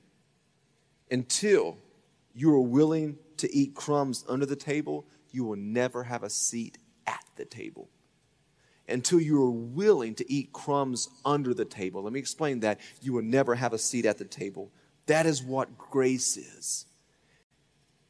until 1.10 1.78
you 2.34 2.52
are 2.52 2.60
willing 2.60 3.18
to 3.38 3.54
eat 3.54 3.74
crumbs 3.74 4.24
under 4.28 4.46
the 4.46 4.56
table, 4.56 5.06
you 5.30 5.44
will 5.44 5.56
never 5.56 6.04
have 6.04 6.22
a 6.22 6.30
seat 6.30 6.78
at 7.06 7.24
the 7.36 7.44
table. 7.44 7.88
Until 8.88 9.20
you 9.20 9.42
are 9.42 9.50
willing 9.50 10.14
to 10.16 10.32
eat 10.32 10.52
crumbs 10.52 11.08
under 11.24 11.54
the 11.54 11.64
table, 11.64 12.02
let 12.02 12.12
me 12.12 12.20
explain 12.20 12.60
that. 12.60 12.80
You 13.00 13.14
will 13.14 13.22
never 13.22 13.54
have 13.54 13.72
a 13.72 13.78
seat 13.78 14.04
at 14.04 14.18
the 14.18 14.24
table. 14.24 14.70
That 15.06 15.26
is 15.26 15.42
what 15.42 15.78
grace 15.78 16.36
is. 16.36 16.86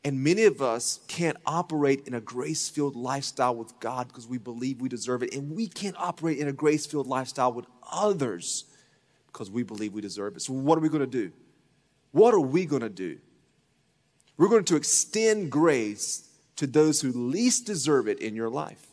And 0.04 0.22
many 0.22 0.44
of 0.44 0.60
us 0.60 1.00
can't 1.08 1.36
operate 1.46 2.06
in 2.06 2.14
a 2.14 2.20
grace 2.20 2.68
filled 2.68 2.96
lifestyle 2.96 3.54
with 3.54 3.78
God 3.80 4.08
because 4.08 4.26
we 4.26 4.36
believe 4.36 4.80
we 4.80 4.88
deserve 4.88 5.22
it. 5.22 5.34
And 5.34 5.56
we 5.56 5.66
can't 5.66 5.96
operate 5.96 6.38
in 6.38 6.48
a 6.48 6.52
grace 6.52 6.84
filled 6.84 7.06
lifestyle 7.06 7.52
with 7.52 7.66
others 7.90 8.64
because 9.34 9.50
we 9.50 9.64
believe 9.64 9.92
we 9.92 10.00
deserve 10.00 10.36
it. 10.36 10.42
So, 10.42 10.54
what 10.54 10.78
are 10.78 10.80
we 10.80 10.88
going 10.88 11.00
to 11.00 11.06
do? 11.06 11.32
What 12.12 12.32
are 12.32 12.40
we 12.40 12.64
going 12.64 12.82
to 12.82 12.88
do? 12.88 13.18
We're 14.38 14.48
going 14.48 14.64
to 14.66 14.76
extend 14.76 15.50
grace 15.50 16.28
to 16.56 16.68
those 16.68 17.00
who 17.00 17.10
least 17.10 17.66
deserve 17.66 18.08
it 18.08 18.20
in 18.20 18.36
your 18.36 18.48
life. 18.48 18.86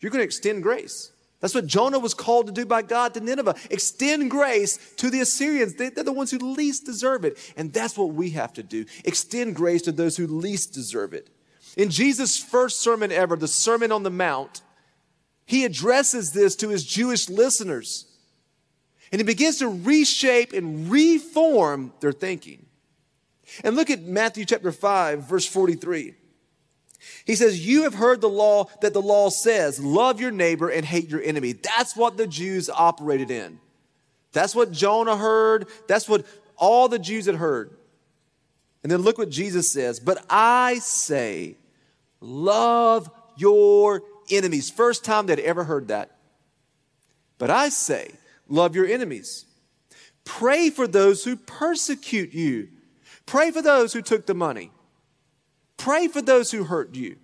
You're 0.00 0.10
going 0.10 0.20
to 0.20 0.24
extend 0.24 0.62
grace. 0.62 1.12
That's 1.40 1.54
what 1.54 1.66
Jonah 1.66 1.98
was 1.98 2.14
called 2.14 2.46
to 2.46 2.52
do 2.52 2.64
by 2.64 2.82
God 2.82 3.14
to 3.14 3.20
Nineveh. 3.20 3.56
Extend 3.70 4.30
grace 4.30 4.78
to 4.96 5.10
the 5.10 5.20
Assyrians. 5.20 5.74
They're 5.74 5.90
the 5.90 6.12
ones 6.12 6.30
who 6.30 6.38
least 6.38 6.86
deserve 6.86 7.24
it. 7.24 7.36
And 7.56 7.72
that's 7.72 7.98
what 7.98 8.14
we 8.14 8.30
have 8.30 8.52
to 8.54 8.62
do. 8.62 8.86
Extend 9.04 9.56
grace 9.56 9.82
to 9.82 9.92
those 9.92 10.16
who 10.16 10.26
least 10.26 10.72
deserve 10.72 11.12
it. 11.12 11.28
In 11.76 11.90
Jesus' 11.90 12.38
first 12.38 12.80
sermon 12.80 13.10
ever, 13.10 13.36
the 13.36 13.48
Sermon 13.48 13.92
on 13.92 14.04
the 14.04 14.10
Mount, 14.10 14.62
he 15.44 15.64
addresses 15.64 16.32
this 16.32 16.54
to 16.56 16.68
his 16.68 16.84
Jewish 16.84 17.28
listeners. 17.28 18.06
And 19.12 19.20
he 19.20 19.24
begins 19.24 19.58
to 19.58 19.68
reshape 19.68 20.54
and 20.54 20.90
reform 20.90 21.92
their 22.00 22.12
thinking. 22.12 22.66
And 23.62 23.76
look 23.76 23.90
at 23.90 24.02
Matthew 24.02 24.46
chapter 24.46 24.72
5, 24.72 25.24
verse 25.24 25.46
43. 25.46 26.14
He 27.26 27.34
says, 27.34 27.66
You 27.66 27.82
have 27.82 27.94
heard 27.94 28.20
the 28.20 28.28
law 28.28 28.70
that 28.80 28.94
the 28.94 29.02
law 29.02 29.28
says, 29.28 29.78
love 29.82 30.20
your 30.20 30.30
neighbor 30.30 30.68
and 30.68 30.84
hate 30.84 31.08
your 31.08 31.22
enemy. 31.22 31.52
That's 31.52 31.94
what 31.94 32.16
the 32.16 32.26
Jews 32.26 32.70
operated 32.70 33.30
in. 33.30 33.60
That's 34.32 34.54
what 34.54 34.72
Jonah 34.72 35.16
heard. 35.16 35.68
That's 35.88 36.08
what 36.08 36.24
all 36.56 36.88
the 36.88 36.98
Jews 36.98 37.26
had 37.26 37.34
heard. 37.34 37.76
And 38.82 38.90
then 38.90 39.02
look 39.02 39.18
what 39.18 39.30
Jesus 39.30 39.70
says, 39.70 40.00
But 40.00 40.24
I 40.30 40.78
say, 40.78 41.56
love 42.20 43.10
your 43.36 44.02
enemies. 44.30 44.70
First 44.70 45.04
time 45.04 45.26
they'd 45.26 45.40
ever 45.40 45.64
heard 45.64 45.88
that. 45.88 46.16
But 47.38 47.50
I 47.50 47.68
say, 47.68 48.12
Love 48.52 48.76
your 48.76 48.84
enemies. 48.84 49.46
Pray 50.24 50.68
for 50.68 50.86
those 50.86 51.24
who 51.24 51.36
persecute 51.36 52.34
you. 52.34 52.68
Pray 53.24 53.50
for 53.50 53.62
those 53.62 53.94
who 53.94 54.02
took 54.02 54.26
the 54.26 54.34
money. 54.34 54.70
Pray 55.78 56.06
for 56.06 56.20
those 56.20 56.50
who 56.50 56.64
hurt 56.64 56.94
you. 56.94 57.16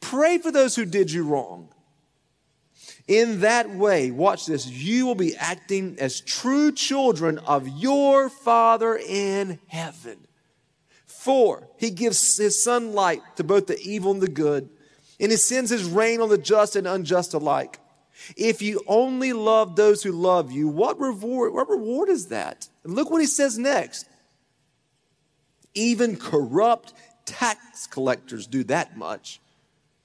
Pray 0.00 0.36
for 0.38 0.50
those 0.50 0.74
who 0.74 0.84
did 0.84 1.12
you 1.12 1.22
wrong. 1.22 1.68
In 3.06 3.40
that 3.42 3.70
way, 3.70 4.10
watch 4.10 4.46
this, 4.46 4.66
you 4.66 5.06
will 5.06 5.14
be 5.14 5.36
acting 5.36 5.96
as 6.00 6.20
true 6.20 6.72
children 6.72 7.38
of 7.38 7.68
your 7.68 8.28
Father 8.28 8.96
in 8.96 9.60
heaven. 9.68 10.26
For 11.06 11.68
he 11.78 11.90
gives 11.90 12.36
his 12.36 12.64
sunlight 12.64 13.22
to 13.36 13.44
both 13.44 13.68
the 13.68 13.78
evil 13.78 14.10
and 14.10 14.20
the 14.20 14.26
good, 14.26 14.68
and 15.20 15.30
he 15.30 15.36
sends 15.36 15.70
his 15.70 15.84
rain 15.84 16.20
on 16.20 16.30
the 16.30 16.36
just 16.36 16.74
and 16.74 16.88
unjust 16.88 17.32
alike. 17.32 17.78
If 18.36 18.62
you 18.62 18.82
only 18.86 19.32
love 19.32 19.76
those 19.76 20.02
who 20.02 20.12
love 20.12 20.50
you, 20.52 20.68
what 20.68 20.98
reward, 21.00 21.52
what 21.52 21.68
reward 21.68 22.08
is 22.08 22.28
that? 22.28 22.68
And 22.84 22.94
look 22.94 23.10
what 23.10 23.20
he 23.20 23.26
says 23.26 23.58
next. 23.58 24.06
Even 25.74 26.16
corrupt 26.16 26.92
tax 27.26 27.86
collectors 27.86 28.46
do 28.46 28.64
that 28.64 28.96
much. 28.96 29.40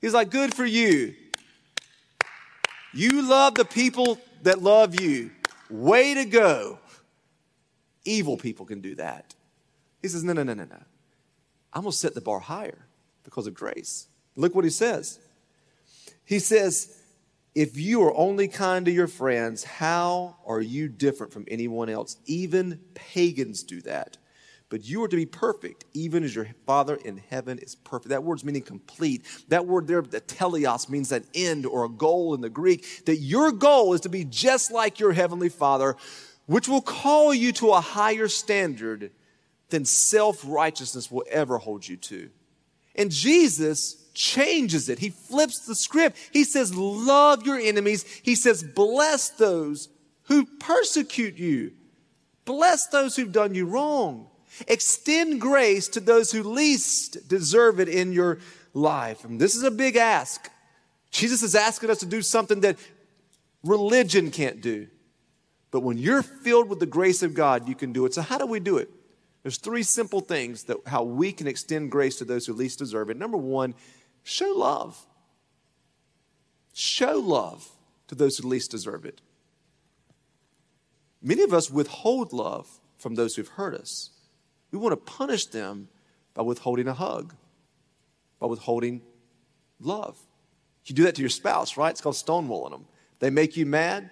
He's 0.01 0.13
like, 0.13 0.29
good 0.29 0.53
for 0.53 0.65
you. 0.65 1.15
You 2.93 3.21
love 3.21 3.55
the 3.55 3.65
people 3.65 4.19
that 4.43 4.61
love 4.61 4.99
you. 4.99 5.31
Way 5.69 6.15
to 6.15 6.25
go. 6.25 6.79
Evil 8.05 8.37
people 8.37 8.65
can 8.65 8.81
do 8.81 8.95
that. 8.95 9.35
He 10.01 10.07
says, 10.07 10.23
No, 10.23 10.33
no, 10.33 10.43
no, 10.43 10.53
no, 10.53 10.63
no. 10.63 10.81
I'm 11.73 11.83
going 11.83 11.91
to 11.91 11.97
set 11.97 12.15
the 12.15 12.21
bar 12.21 12.39
higher 12.39 12.85
because 13.23 13.45
of 13.45 13.53
grace. 13.53 14.07
Look 14.35 14.55
what 14.55 14.63
he 14.63 14.71
says. 14.71 15.19
He 16.25 16.39
says, 16.39 16.95
If 17.59 17.75
you 17.75 18.01
are 18.03 18.15
only 18.15 18.47
kind 18.47 18.85
to 18.85 18.91
your 18.91 19.09
friends, 19.09 19.65
how 19.65 20.37
are 20.45 20.61
you 20.61 20.87
different 20.87 21.33
from 21.33 21.43
anyone 21.49 21.89
else? 21.89 22.15
Even 22.25 22.79
pagans 22.93 23.63
do 23.63 23.81
that. 23.81 24.17
But 24.69 24.85
you 24.85 25.03
are 25.03 25.09
to 25.09 25.15
be 25.17 25.25
perfect, 25.25 25.83
even 25.93 26.23
as 26.23 26.33
your 26.33 26.47
Father 26.65 26.95
in 26.95 27.17
heaven 27.17 27.59
is 27.59 27.75
perfect. 27.75 28.11
That 28.11 28.23
word's 28.23 28.45
meaning 28.45 28.61
complete. 28.61 29.25
That 29.49 29.65
word 29.67 29.87
there, 29.87 30.01
the 30.01 30.21
teleos, 30.21 30.87
means 30.87 31.11
an 31.11 31.25
end 31.35 31.65
or 31.65 31.83
a 31.83 31.89
goal 31.89 32.33
in 32.33 32.39
the 32.39 32.49
Greek. 32.49 33.03
That 33.03 33.17
your 33.17 33.51
goal 33.51 33.93
is 33.93 33.99
to 34.01 34.09
be 34.09 34.23
just 34.23 34.71
like 34.71 35.01
your 35.01 35.11
Heavenly 35.11 35.49
Father, 35.49 35.97
which 36.45 36.69
will 36.69 36.81
call 36.81 37.33
you 37.33 37.51
to 37.51 37.71
a 37.71 37.81
higher 37.81 38.29
standard 38.29 39.11
than 39.67 39.83
self 39.83 40.45
righteousness 40.47 41.11
will 41.11 41.25
ever 41.29 41.57
hold 41.57 41.85
you 41.85 41.97
to. 41.97 42.29
And 42.95 43.11
Jesus 43.11 44.08
changes 44.19 44.89
it. 44.89 44.99
He 44.99 45.09
flips 45.09 45.59
the 45.59 45.73
script. 45.73 46.17
He 46.31 46.43
says, 46.43 46.75
Love 46.75 47.45
your 47.45 47.57
enemies. 47.57 48.03
He 48.21 48.35
says, 48.35 48.61
Bless 48.61 49.29
those 49.29 49.87
who 50.23 50.45
persecute 50.59 51.37
you. 51.37 51.71
Bless 52.43 52.87
those 52.87 53.15
who've 53.15 53.31
done 53.31 53.55
you 53.55 53.65
wrong. 53.65 54.27
Extend 54.67 55.39
grace 55.39 55.87
to 55.89 56.01
those 56.01 56.31
who 56.31 56.43
least 56.43 57.29
deserve 57.29 57.79
it 57.79 57.87
in 57.87 58.11
your 58.11 58.39
life. 58.73 59.23
And 59.23 59.39
this 59.39 59.55
is 59.55 59.63
a 59.63 59.71
big 59.71 59.95
ask. 59.95 60.49
Jesus 61.11 61.41
is 61.41 61.55
asking 61.55 61.89
us 61.89 61.99
to 61.99 62.05
do 62.05 62.21
something 62.21 62.59
that 62.59 62.77
religion 63.63 64.31
can't 64.31 64.61
do. 64.61 64.87
But 65.71 65.81
when 65.81 65.97
you're 65.97 66.23
filled 66.23 66.67
with 66.67 66.79
the 66.79 66.85
grace 66.85 67.23
of 67.23 67.33
God, 67.33 67.69
you 67.69 67.75
can 67.75 67.93
do 67.93 68.05
it. 68.05 68.13
So, 68.13 68.21
how 68.21 68.37
do 68.37 68.45
we 68.45 68.59
do 68.59 68.77
it? 68.77 68.89
There's 69.43 69.57
three 69.57 69.83
simple 69.83 70.19
things 70.19 70.65
that 70.65 70.77
how 70.85 71.03
we 71.03 71.31
can 71.31 71.47
extend 71.47 71.91
grace 71.91 72.17
to 72.17 72.25
those 72.25 72.45
who 72.45 72.53
least 72.53 72.79
deserve 72.79 73.09
it. 73.09 73.17
Number 73.17 73.37
one, 73.37 73.73
show 74.29 74.53
love. 74.55 75.05
Show 76.73 77.19
love 77.19 77.67
to 78.07 78.15
those 78.15 78.37
who 78.37 78.47
least 78.47 78.71
deserve 78.71 79.05
it. 79.05 79.21
Many 81.21 81.43
of 81.43 81.53
us 81.53 81.69
withhold 81.69 82.31
love 82.31 82.67
from 82.97 83.15
those 83.15 83.35
who've 83.35 83.47
hurt 83.47 83.73
us. 83.73 84.11
We 84.71 84.79
want 84.79 84.93
to 84.93 84.97
punish 84.97 85.47
them 85.47 85.89
by 86.33 86.43
withholding 86.43 86.87
a 86.87 86.93
hug, 86.93 87.33
by 88.39 88.47
withholding 88.47 89.01
love. 89.81 90.17
You 90.85 90.95
do 90.95 91.03
that 91.03 91.15
to 91.15 91.21
your 91.21 91.29
spouse, 91.29 91.75
right? 91.75 91.89
It's 91.89 92.01
called 92.01 92.15
stonewalling 92.15 92.71
them. 92.71 92.85
They 93.19 93.29
make 93.29 93.57
you 93.57 93.65
mad, 93.65 94.09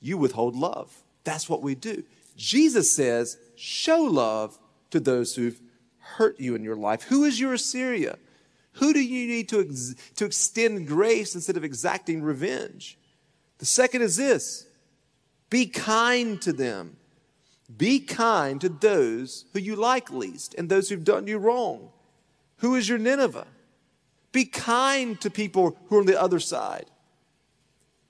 you 0.00 0.18
withhold 0.18 0.56
love. 0.56 0.92
That's 1.24 1.48
what 1.48 1.62
we 1.62 1.74
do. 1.74 2.02
Jesus 2.36 2.94
says, 2.94 3.38
show 3.54 4.00
love 4.02 4.58
to 4.90 5.00
those 5.00 5.34
who've 5.36 5.60
hurt 5.98 6.38
you 6.40 6.54
in 6.54 6.64
your 6.64 6.76
life. 6.76 7.04
Who 7.04 7.24
is 7.24 7.38
your 7.38 7.54
Assyria? 7.54 8.18
Who 8.76 8.92
do 8.92 9.00
you 9.02 9.26
need 9.26 9.48
to, 9.50 9.60
ex- 9.60 9.94
to 10.16 10.24
extend 10.24 10.86
grace 10.86 11.34
instead 11.34 11.56
of 11.56 11.64
exacting 11.64 12.22
revenge? 12.22 12.98
The 13.58 13.66
second 13.66 14.02
is 14.02 14.16
this 14.16 14.66
be 15.50 15.66
kind 15.66 16.40
to 16.42 16.52
them. 16.52 16.96
Be 17.74 18.00
kind 18.00 18.60
to 18.60 18.68
those 18.68 19.46
who 19.52 19.58
you 19.58 19.76
like 19.76 20.10
least 20.10 20.54
and 20.56 20.68
those 20.68 20.88
who've 20.88 21.02
done 21.02 21.26
you 21.26 21.38
wrong. 21.38 21.90
Who 22.58 22.74
is 22.76 22.88
your 22.88 22.98
Nineveh? 22.98 23.46
Be 24.30 24.44
kind 24.44 25.20
to 25.20 25.30
people 25.30 25.76
who 25.88 25.96
are 25.96 26.00
on 26.00 26.06
the 26.06 26.20
other 26.20 26.38
side. 26.38 26.86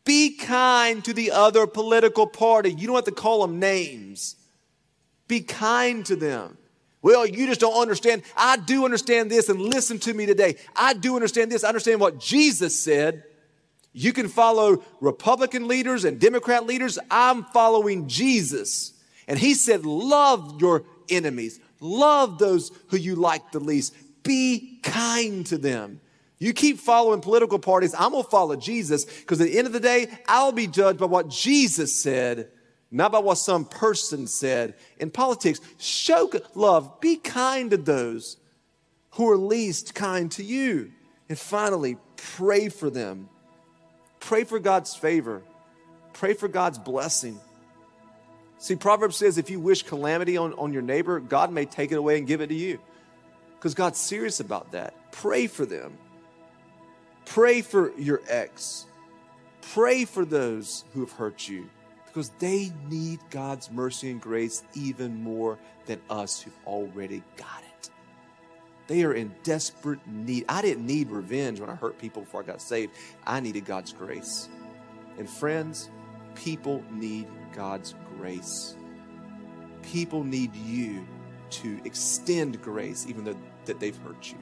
Be 0.05 0.37
kind 0.37 1.05
to 1.05 1.12
the 1.12 1.31
other 1.31 1.66
political 1.66 2.26
party. 2.26 2.70
You 2.72 2.87
don't 2.87 2.96
have 2.96 3.05
to 3.05 3.12
call 3.12 3.42
them 3.42 3.59
names. 3.59 4.37
Be 5.26 5.40
kind 5.40 6.05
to 6.07 6.16
them. 6.16 6.59
Well, 7.07 7.25
you 7.25 7.47
just 7.47 7.61
don't 7.61 7.81
understand. 7.81 8.25
I 8.37 8.57
do 8.57 8.85
understand 8.85 9.31
this, 9.31 9.49
and 9.49 9.61
listen 9.61 10.01
to 10.01 10.12
me 10.12 10.27
today. 10.27 10.57
I 10.75 10.92
do 10.92 11.14
understand 11.14 11.53
this. 11.53 11.62
I 11.62 11.69
understand 11.69 12.01
what 12.01 12.19
Jesus 12.19 12.77
said. 12.77 13.23
You 13.92 14.12
can 14.12 14.27
follow 14.27 14.83
Republican 15.01 15.69
leaders 15.69 16.05
and 16.05 16.19
Democrat 16.19 16.66
leaders. 16.66 16.99
I'm 17.09 17.45
following 17.45 18.09
Jesus. 18.09 18.92
And 19.29 19.38
he 19.38 19.55
said, 19.55 19.87
Love 19.87 20.61
your 20.61 20.83
enemies, 21.09 21.61
love 21.79 22.40
those 22.40 22.73
who 22.88 22.97
you 22.97 23.14
like 23.14 23.53
the 23.53 23.61
least, 23.61 23.95
be 24.25 24.81
kind 24.83 25.47
to 25.47 25.59
them. 25.59 26.01
You 26.40 26.53
keep 26.53 26.81
following 26.81 27.21
political 27.21 27.61
parties, 27.61 27.95
I'm 27.97 28.11
gonna 28.11 28.25
follow 28.25 28.57
Jesus 28.57 29.05
because 29.05 29.40
at 29.40 29.47
the 29.47 29.59
end 29.59 29.69
of 29.69 29.73
the 29.73 29.79
day, 29.79 30.09
I'll 30.27 30.51
be 30.51 30.66
judged 30.66 30.99
by 30.99 31.07
what 31.07 31.29
Jesus 31.29 31.95
said, 31.95 32.51
not 32.90 33.12
by 33.12 33.18
what 33.18 33.37
some 33.37 33.64
person 33.64 34.27
said. 34.27 34.75
In 34.99 35.11
politics, 35.11 35.61
show 35.79 36.31
love, 36.55 37.01
be 37.01 37.16
kind 37.16 37.70
to 37.70 37.77
those 37.77 38.37
who 39.11 39.31
are 39.31 39.37
least 39.37 39.94
kind 39.94 40.31
to 40.33 40.44
you. 40.44 40.92
And 41.29 41.38
finally, 41.38 41.96
pray 42.16 42.68
for 42.68 42.90
them. 42.90 43.29
Pray 44.20 44.44
for 44.44 44.59
God's 44.59 44.94
favor, 44.94 45.42
pray 46.12 46.35
for 46.35 46.49
God's 46.49 46.79
blessing. 46.79 47.38
See, 48.59 48.75
Proverbs 48.75 49.16
says 49.16 49.37
if 49.37 49.51
you 49.51 49.61
wish 49.61 49.83
calamity 49.83 50.38
on, 50.38 50.55
on 50.55 50.72
your 50.72 50.83
neighbor, 50.83 51.20
God 51.20 51.53
may 51.53 51.66
take 51.66 51.92
it 51.92 51.96
away 51.96 52.16
and 52.16 52.27
give 52.27 52.40
it 52.40 52.46
to 52.46 52.55
you. 52.55 52.79
Because 53.55 53.75
God's 53.75 53.99
serious 53.99 54.40
about 54.40 54.72
that. 54.72 54.94
Pray 55.12 55.46
for 55.46 55.66
them. 55.66 55.99
Pray 57.27 57.61
for 57.61 57.92
your 57.99 58.22
ex. 58.29 58.87
Pray 59.61 60.07
for 60.07 60.25
those 60.25 60.85
who 60.94 61.01
have 61.01 61.12
hurt 61.12 61.46
you 61.49 61.68
because 62.16 62.31
they 62.38 62.72
need 62.88 63.20
God's 63.29 63.70
mercy 63.70 64.11
and 64.11 64.18
grace 64.18 64.62
even 64.72 65.22
more 65.22 65.59
than 65.85 66.00
us 66.09 66.40
who've 66.40 66.59
already 66.66 67.22
got 67.37 67.62
it. 67.79 67.90
They 68.87 69.05
are 69.05 69.12
in 69.12 69.35
desperate 69.42 69.98
need. 70.07 70.46
I 70.48 70.62
didn't 70.62 70.87
need 70.87 71.11
revenge 71.11 71.61
when 71.61 71.68
I 71.68 71.74
hurt 71.74 71.98
people 71.98 72.22
before 72.22 72.42
I 72.42 72.46
got 72.46 72.62
saved. 72.62 72.94
I 73.26 73.40
needed 73.40 73.66
God's 73.66 73.92
grace. 73.92 74.48
And 75.18 75.29
friends, 75.29 75.90
people 76.35 76.83
need 76.90 77.26
God's 77.52 77.94
grace. 78.16 78.76
People 79.83 80.24
need 80.24 80.57
you 80.57 81.07
to 81.50 81.79
extend 81.85 82.62
grace 82.62 83.05
even 83.07 83.24
though 83.24 83.37
that 83.66 83.79
they've 83.79 83.98
hurt 83.98 84.33
you. 84.33 84.38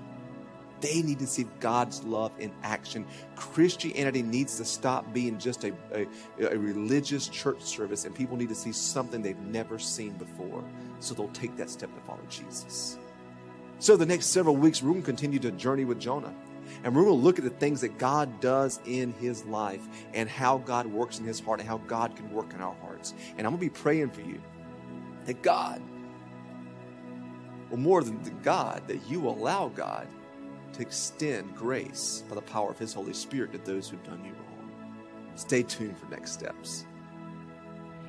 They 0.84 1.00
need 1.00 1.18
to 1.20 1.26
see 1.26 1.46
God's 1.60 2.04
love 2.04 2.30
in 2.38 2.52
action. 2.62 3.06
Christianity 3.36 4.20
needs 4.20 4.58
to 4.58 4.66
stop 4.66 5.10
being 5.14 5.38
just 5.38 5.64
a, 5.64 5.72
a, 5.94 6.06
a, 6.38 6.58
religious 6.58 7.26
church 7.28 7.62
service, 7.62 8.04
and 8.04 8.14
people 8.14 8.36
need 8.36 8.50
to 8.50 8.54
see 8.54 8.70
something 8.70 9.22
they've 9.22 9.38
never 9.38 9.78
seen 9.78 10.12
before. 10.18 10.62
So 11.00 11.14
they'll 11.14 11.28
take 11.28 11.56
that 11.56 11.70
step 11.70 11.88
to 11.94 12.00
follow 12.02 12.20
Jesus. 12.28 12.98
So, 13.78 13.96
the 13.96 14.04
next 14.04 14.26
several 14.26 14.56
weeks, 14.56 14.82
we're 14.82 14.90
going 14.90 15.00
to 15.00 15.06
continue 15.06 15.38
to 15.38 15.52
journey 15.52 15.86
with 15.86 15.98
Jonah. 15.98 16.34
And 16.82 16.94
we're 16.94 17.04
going 17.04 17.18
to 17.18 17.24
look 17.24 17.38
at 17.38 17.44
the 17.44 17.50
things 17.50 17.80
that 17.80 17.96
God 17.96 18.40
does 18.40 18.78
in 18.84 19.14
his 19.14 19.42
life 19.46 19.88
and 20.12 20.28
how 20.28 20.58
God 20.58 20.84
works 20.84 21.18
in 21.18 21.24
his 21.24 21.40
heart 21.40 21.60
and 21.60 21.68
how 21.68 21.78
God 21.78 22.14
can 22.14 22.30
work 22.30 22.52
in 22.52 22.60
our 22.60 22.74
hearts. 22.82 23.14
And 23.38 23.46
I'm 23.46 23.56
going 23.56 23.70
to 23.70 23.74
be 23.74 23.80
praying 23.82 24.10
for 24.10 24.20
you 24.20 24.38
that 25.24 25.40
God, 25.40 25.80
well, 27.70 27.80
more 27.80 28.04
than 28.04 28.20
God, 28.42 28.86
that 28.88 29.08
you 29.08 29.26
allow 29.26 29.68
God 29.68 30.06
to 30.74 30.82
extend 30.82 31.54
grace 31.54 32.24
by 32.28 32.34
the 32.34 32.42
power 32.42 32.70
of 32.70 32.78
his 32.78 32.92
Holy 32.92 33.14
Spirit 33.14 33.52
to 33.52 33.58
those 33.58 33.88
who've 33.88 34.02
done 34.04 34.24
you 34.24 34.32
wrong. 34.32 34.70
Stay 35.36 35.62
tuned 35.62 35.96
for 35.98 36.06
next 36.10 36.32
steps. 36.32 36.86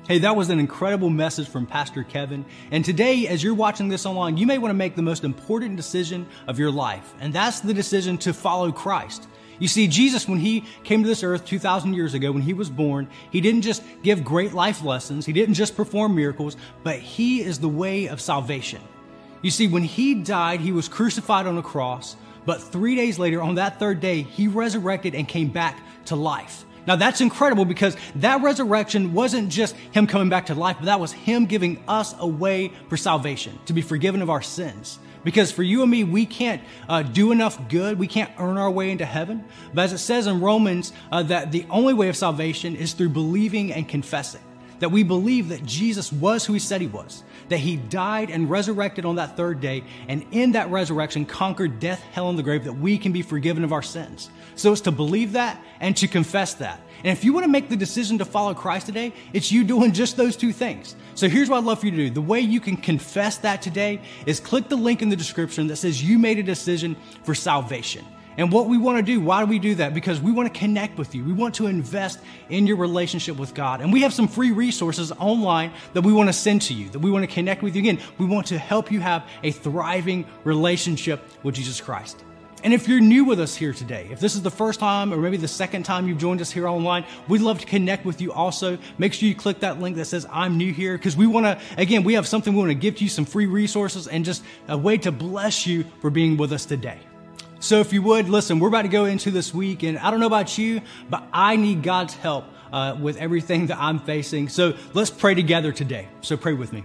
Hey, 0.08 0.18
that 0.18 0.36
was 0.36 0.50
an 0.50 0.60
incredible 0.60 1.10
message 1.10 1.48
from 1.48 1.66
Pastor 1.66 2.04
Kevin. 2.04 2.44
And 2.70 2.84
today, 2.84 3.26
as 3.26 3.42
you're 3.42 3.54
watching 3.54 3.88
this 3.88 4.06
online, 4.06 4.36
you 4.36 4.46
may 4.46 4.58
want 4.58 4.70
to 4.70 4.76
make 4.76 4.94
the 4.94 5.02
most 5.02 5.24
important 5.24 5.76
decision 5.76 6.26
of 6.46 6.60
your 6.60 6.70
life, 6.70 7.12
and 7.20 7.32
that's 7.32 7.58
the 7.60 7.74
decision 7.74 8.16
to 8.18 8.32
follow 8.32 8.70
Christ. 8.70 9.26
You 9.58 9.68
see, 9.68 9.88
Jesus, 9.88 10.28
when 10.28 10.38
he 10.38 10.64
came 10.84 11.02
to 11.02 11.08
this 11.08 11.24
earth 11.24 11.44
2,000 11.44 11.94
years 11.94 12.14
ago, 12.14 12.30
when 12.30 12.42
he 12.42 12.52
was 12.52 12.70
born, 12.70 13.08
he 13.30 13.40
didn't 13.40 13.62
just 13.62 13.82
give 14.02 14.22
great 14.22 14.52
life 14.52 14.84
lessons, 14.84 15.26
he 15.26 15.32
didn't 15.32 15.54
just 15.54 15.74
perform 15.74 16.14
miracles, 16.14 16.56
but 16.84 17.00
he 17.00 17.40
is 17.40 17.58
the 17.58 17.68
way 17.68 18.06
of 18.06 18.20
salvation. 18.20 18.82
You 19.42 19.50
see, 19.50 19.66
when 19.66 19.82
he 19.82 20.14
died, 20.14 20.60
he 20.60 20.72
was 20.72 20.88
crucified 20.88 21.46
on 21.46 21.58
a 21.58 21.62
cross, 21.62 22.16
but 22.46 22.62
three 22.62 22.94
days 22.94 23.18
later, 23.18 23.42
on 23.42 23.56
that 23.56 23.78
third 23.78 24.00
day, 24.00 24.22
he 24.22 24.48
resurrected 24.48 25.14
and 25.14 25.28
came 25.28 25.50
back 25.50 25.78
to 26.06 26.16
life. 26.16 26.64
Now 26.86 26.96
that's 26.96 27.20
incredible 27.20 27.64
because 27.64 27.96
that 28.16 28.42
resurrection 28.42 29.12
wasn't 29.12 29.48
just 29.48 29.74
him 29.76 30.06
coming 30.06 30.28
back 30.28 30.46
to 30.46 30.54
life, 30.54 30.76
but 30.78 30.86
that 30.86 31.00
was 31.00 31.12
him 31.12 31.46
giving 31.46 31.82
us 31.88 32.14
a 32.18 32.26
way 32.26 32.72
for 32.88 32.96
salvation, 32.96 33.58
to 33.66 33.72
be 33.72 33.82
forgiven 33.82 34.22
of 34.22 34.30
our 34.30 34.42
sins. 34.42 35.00
Because 35.24 35.50
for 35.50 35.64
you 35.64 35.82
and 35.82 35.90
me, 35.90 36.04
we 36.04 36.24
can't 36.24 36.62
uh, 36.88 37.02
do 37.02 37.32
enough 37.32 37.68
good. 37.68 37.98
We 37.98 38.06
can't 38.06 38.30
earn 38.38 38.58
our 38.58 38.70
way 38.70 38.92
into 38.92 39.04
heaven. 39.04 39.44
But 39.74 39.86
as 39.86 39.92
it 39.92 39.98
says 39.98 40.28
in 40.28 40.40
Romans, 40.40 40.92
uh, 41.10 41.24
that 41.24 41.50
the 41.50 41.66
only 41.68 41.94
way 41.94 42.08
of 42.08 42.16
salvation 42.16 42.76
is 42.76 42.92
through 42.92 43.08
believing 43.08 43.72
and 43.72 43.88
confessing. 43.88 44.40
That 44.78 44.90
we 44.90 45.02
believe 45.02 45.48
that 45.48 45.64
Jesus 45.64 46.12
was 46.12 46.44
who 46.44 46.52
he 46.52 46.58
said 46.58 46.80
he 46.80 46.86
was, 46.86 47.24
that 47.48 47.58
he 47.58 47.76
died 47.76 48.30
and 48.30 48.50
resurrected 48.50 49.04
on 49.04 49.16
that 49.16 49.36
third 49.36 49.60
day, 49.60 49.84
and 50.08 50.24
in 50.32 50.52
that 50.52 50.70
resurrection 50.70 51.26
conquered 51.26 51.80
death, 51.80 52.00
hell, 52.12 52.28
and 52.28 52.38
the 52.38 52.42
grave, 52.42 52.64
that 52.64 52.72
we 52.72 52.98
can 52.98 53.12
be 53.12 53.22
forgiven 53.22 53.64
of 53.64 53.72
our 53.72 53.82
sins. 53.82 54.30
So 54.54 54.72
it's 54.72 54.80
to 54.82 54.92
believe 54.92 55.32
that 55.32 55.62
and 55.80 55.96
to 55.98 56.08
confess 56.08 56.54
that. 56.54 56.80
And 57.04 57.16
if 57.16 57.24
you 57.24 57.32
want 57.32 57.44
to 57.44 57.50
make 57.50 57.68
the 57.68 57.76
decision 57.76 58.18
to 58.18 58.24
follow 58.24 58.54
Christ 58.54 58.86
today, 58.86 59.12
it's 59.32 59.52
you 59.52 59.64
doing 59.64 59.92
just 59.92 60.16
those 60.16 60.36
two 60.36 60.52
things. 60.52 60.96
So 61.14 61.28
here's 61.28 61.48
what 61.48 61.58
I'd 61.58 61.64
love 61.64 61.80
for 61.80 61.86
you 61.86 61.92
to 61.92 61.96
do. 61.96 62.10
The 62.10 62.22
way 62.22 62.40
you 62.40 62.60
can 62.60 62.76
confess 62.76 63.38
that 63.38 63.62
today 63.62 64.00
is 64.24 64.40
click 64.40 64.68
the 64.68 64.76
link 64.76 65.02
in 65.02 65.08
the 65.08 65.16
description 65.16 65.66
that 65.68 65.76
says 65.76 66.02
you 66.02 66.18
made 66.18 66.38
a 66.38 66.42
decision 66.42 66.96
for 67.22 67.34
salvation. 67.34 68.04
And 68.38 68.52
what 68.52 68.66
we 68.66 68.76
want 68.76 68.98
to 68.98 69.02
do, 69.02 69.20
why 69.20 69.40
do 69.40 69.46
we 69.46 69.58
do 69.58 69.76
that? 69.76 69.94
Because 69.94 70.20
we 70.20 70.30
want 70.30 70.52
to 70.52 70.58
connect 70.58 70.98
with 70.98 71.14
you. 71.14 71.24
We 71.24 71.32
want 71.32 71.54
to 71.56 71.66
invest 71.66 72.20
in 72.50 72.66
your 72.66 72.76
relationship 72.76 73.36
with 73.36 73.54
God. 73.54 73.80
And 73.80 73.92
we 73.92 74.02
have 74.02 74.12
some 74.12 74.28
free 74.28 74.52
resources 74.52 75.10
online 75.12 75.72
that 75.94 76.02
we 76.02 76.12
want 76.12 76.28
to 76.28 76.34
send 76.34 76.62
to 76.62 76.74
you, 76.74 76.90
that 76.90 76.98
we 76.98 77.10
want 77.10 77.28
to 77.28 77.34
connect 77.34 77.62
with 77.62 77.74
you. 77.74 77.80
Again, 77.80 77.98
we 78.18 78.26
want 78.26 78.48
to 78.48 78.58
help 78.58 78.92
you 78.92 79.00
have 79.00 79.26
a 79.42 79.50
thriving 79.50 80.26
relationship 80.44 81.22
with 81.42 81.54
Jesus 81.54 81.80
Christ. 81.80 82.22
And 82.64 82.74
if 82.74 82.88
you're 82.88 83.00
new 83.00 83.24
with 83.24 83.38
us 83.38 83.54
here 83.54 83.72
today, 83.72 84.08
if 84.10 84.18
this 84.18 84.34
is 84.34 84.42
the 84.42 84.50
first 84.50 84.80
time 84.80 85.12
or 85.12 85.18
maybe 85.18 85.36
the 85.36 85.46
second 85.46 85.84
time 85.84 86.08
you've 86.08 86.18
joined 86.18 86.40
us 86.40 86.50
here 86.50 86.66
online, 86.66 87.04
we'd 87.28 87.42
love 87.42 87.60
to 87.60 87.66
connect 87.66 88.04
with 88.04 88.20
you 88.20 88.32
also. 88.32 88.78
Make 88.98 89.12
sure 89.12 89.28
you 89.28 89.34
click 89.34 89.60
that 89.60 89.78
link 89.78 89.96
that 89.96 90.06
says 90.06 90.26
I'm 90.30 90.56
new 90.56 90.72
here 90.72 90.96
because 90.96 91.16
we 91.16 91.26
want 91.26 91.46
to, 91.46 91.60
again, 91.76 92.02
we 92.02 92.14
have 92.14 92.26
something 92.26 92.54
we 92.54 92.58
want 92.58 92.70
to 92.70 92.74
give 92.74 92.96
to 92.96 93.04
you, 93.04 93.10
some 93.10 93.24
free 93.24 93.46
resources 93.46 94.08
and 94.08 94.24
just 94.24 94.42
a 94.68 94.76
way 94.76 94.98
to 94.98 95.12
bless 95.12 95.66
you 95.66 95.84
for 96.00 96.10
being 96.10 96.36
with 96.36 96.52
us 96.52 96.66
today. 96.66 96.98
So 97.58 97.80
if 97.80 97.92
you 97.92 98.02
would, 98.02 98.28
listen, 98.28 98.58
we're 98.58 98.68
about 98.68 98.82
to 98.82 98.88
go 98.88 99.06
into 99.06 99.30
this 99.30 99.54
week, 99.54 99.82
and 99.82 99.98
I 99.98 100.10
don't 100.10 100.20
know 100.20 100.26
about 100.26 100.58
you, 100.58 100.82
but 101.08 101.24
I 101.32 101.56
need 101.56 101.82
God's 101.82 102.14
help 102.14 102.44
uh, 102.72 102.96
with 103.00 103.16
everything 103.16 103.66
that 103.68 103.78
I'm 103.78 103.98
facing. 103.98 104.48
So 104.48 104.74
let's 104.92 105.10
pray 105.10 105.34
together 105.34 105.72
today. 105.72 106.08
So 106.20 106.36
pray 106.36 106.52
with 106.52 106.72
me. 106.72 106.84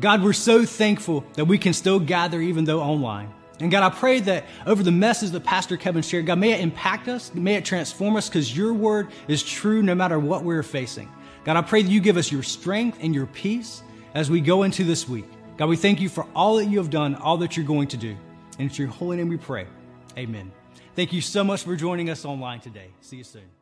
God, 0.00 0.22
we're 0.22 0.32
so 0.32 0.64
thankful 0.64 1.24
that 1.34 1.46
we 1.46 1.56
can 1.56 1.72
still 1.72 1.98
gather 1.98 2.40
even 2.40 2.64
though 2.64 2.80
online. 2.80 3.32
And 3.60 3.70
God, 3.70 3.82
I 3.84 3.94
pray 3.94 4.20
that 4.20 4.44
over 4.66 4.82
the 4.82 4.90
message 4.90 5.30
that 5.30 5.44
Pastor 5.44 5.76
Kevin 5.76 6.02
shared, 6.02 6.26
God, 6.26 6.38
may 6.38 6.52
it 6.52 6.60
impact 6.60 7.08
us, 7.08 7.32
may 7.34 7.54
it 7.54 7.64
transform 7.64 8.16
us, 8.16 8.28
because 8.28 8.54
your 8.54 8.74
word 8.74 9.08
is 9.28 9.42
true 9.42 9.82
no 9.82 9.94
matter 9.94 10.18
what 10.18 10.42
we're 10.42 10.64
facing. 10.64 11.08
God, 11.44 11.56
I 11.56 11.62
pray 11.62 11.82
that 11.82 11.90
you 11.90 12.00
give 12.00 12.16
us 12.16 12.32
your 12.32 12.42
strength 12.42 12.98
and 13.00 13.14
your 13.14 13.26
peace 13.26 13.82
as 14.14 14.30
we 14.30 14.40
go 14.40 14.64
into 14.64 14.84
this 14.84 15.08
week. 15.08 15.26
God, 15.56 15.68
we 15.68 15.76
thank 15.76 16.00
you 16.00 16.08
for 16.08 16.26
all 16.34 16.56
that 16.56 16.66
you 16.66 16.78
have 16.78 16.90
done, 16.90 17.14
all 17.14 17.36
that 17.38 17.56
you're 17.56 17.66
going 17.66 17.88
to 17.88 17.96
do. 17.96 18.16
And 18.58 18.68
it's 18.68 18.78
your 18.78 18.88
holy 18.88 19.16
name 19.16 19.28
we 19.28 19.36
pray. 19.36 19.66
Amen. 20.16 20.52
Thank 20.94 21.12
you 21.12 21.20
so 21.20 21.42
much 21.42 21.64
for 21.64 21.76
joining 21.76 22.10
us 22.10 22.24
online 22.24 22.60
today. 22.60 22.88
See 23.00 23.16
you 23.16 23.24
soon. 23.24 23.53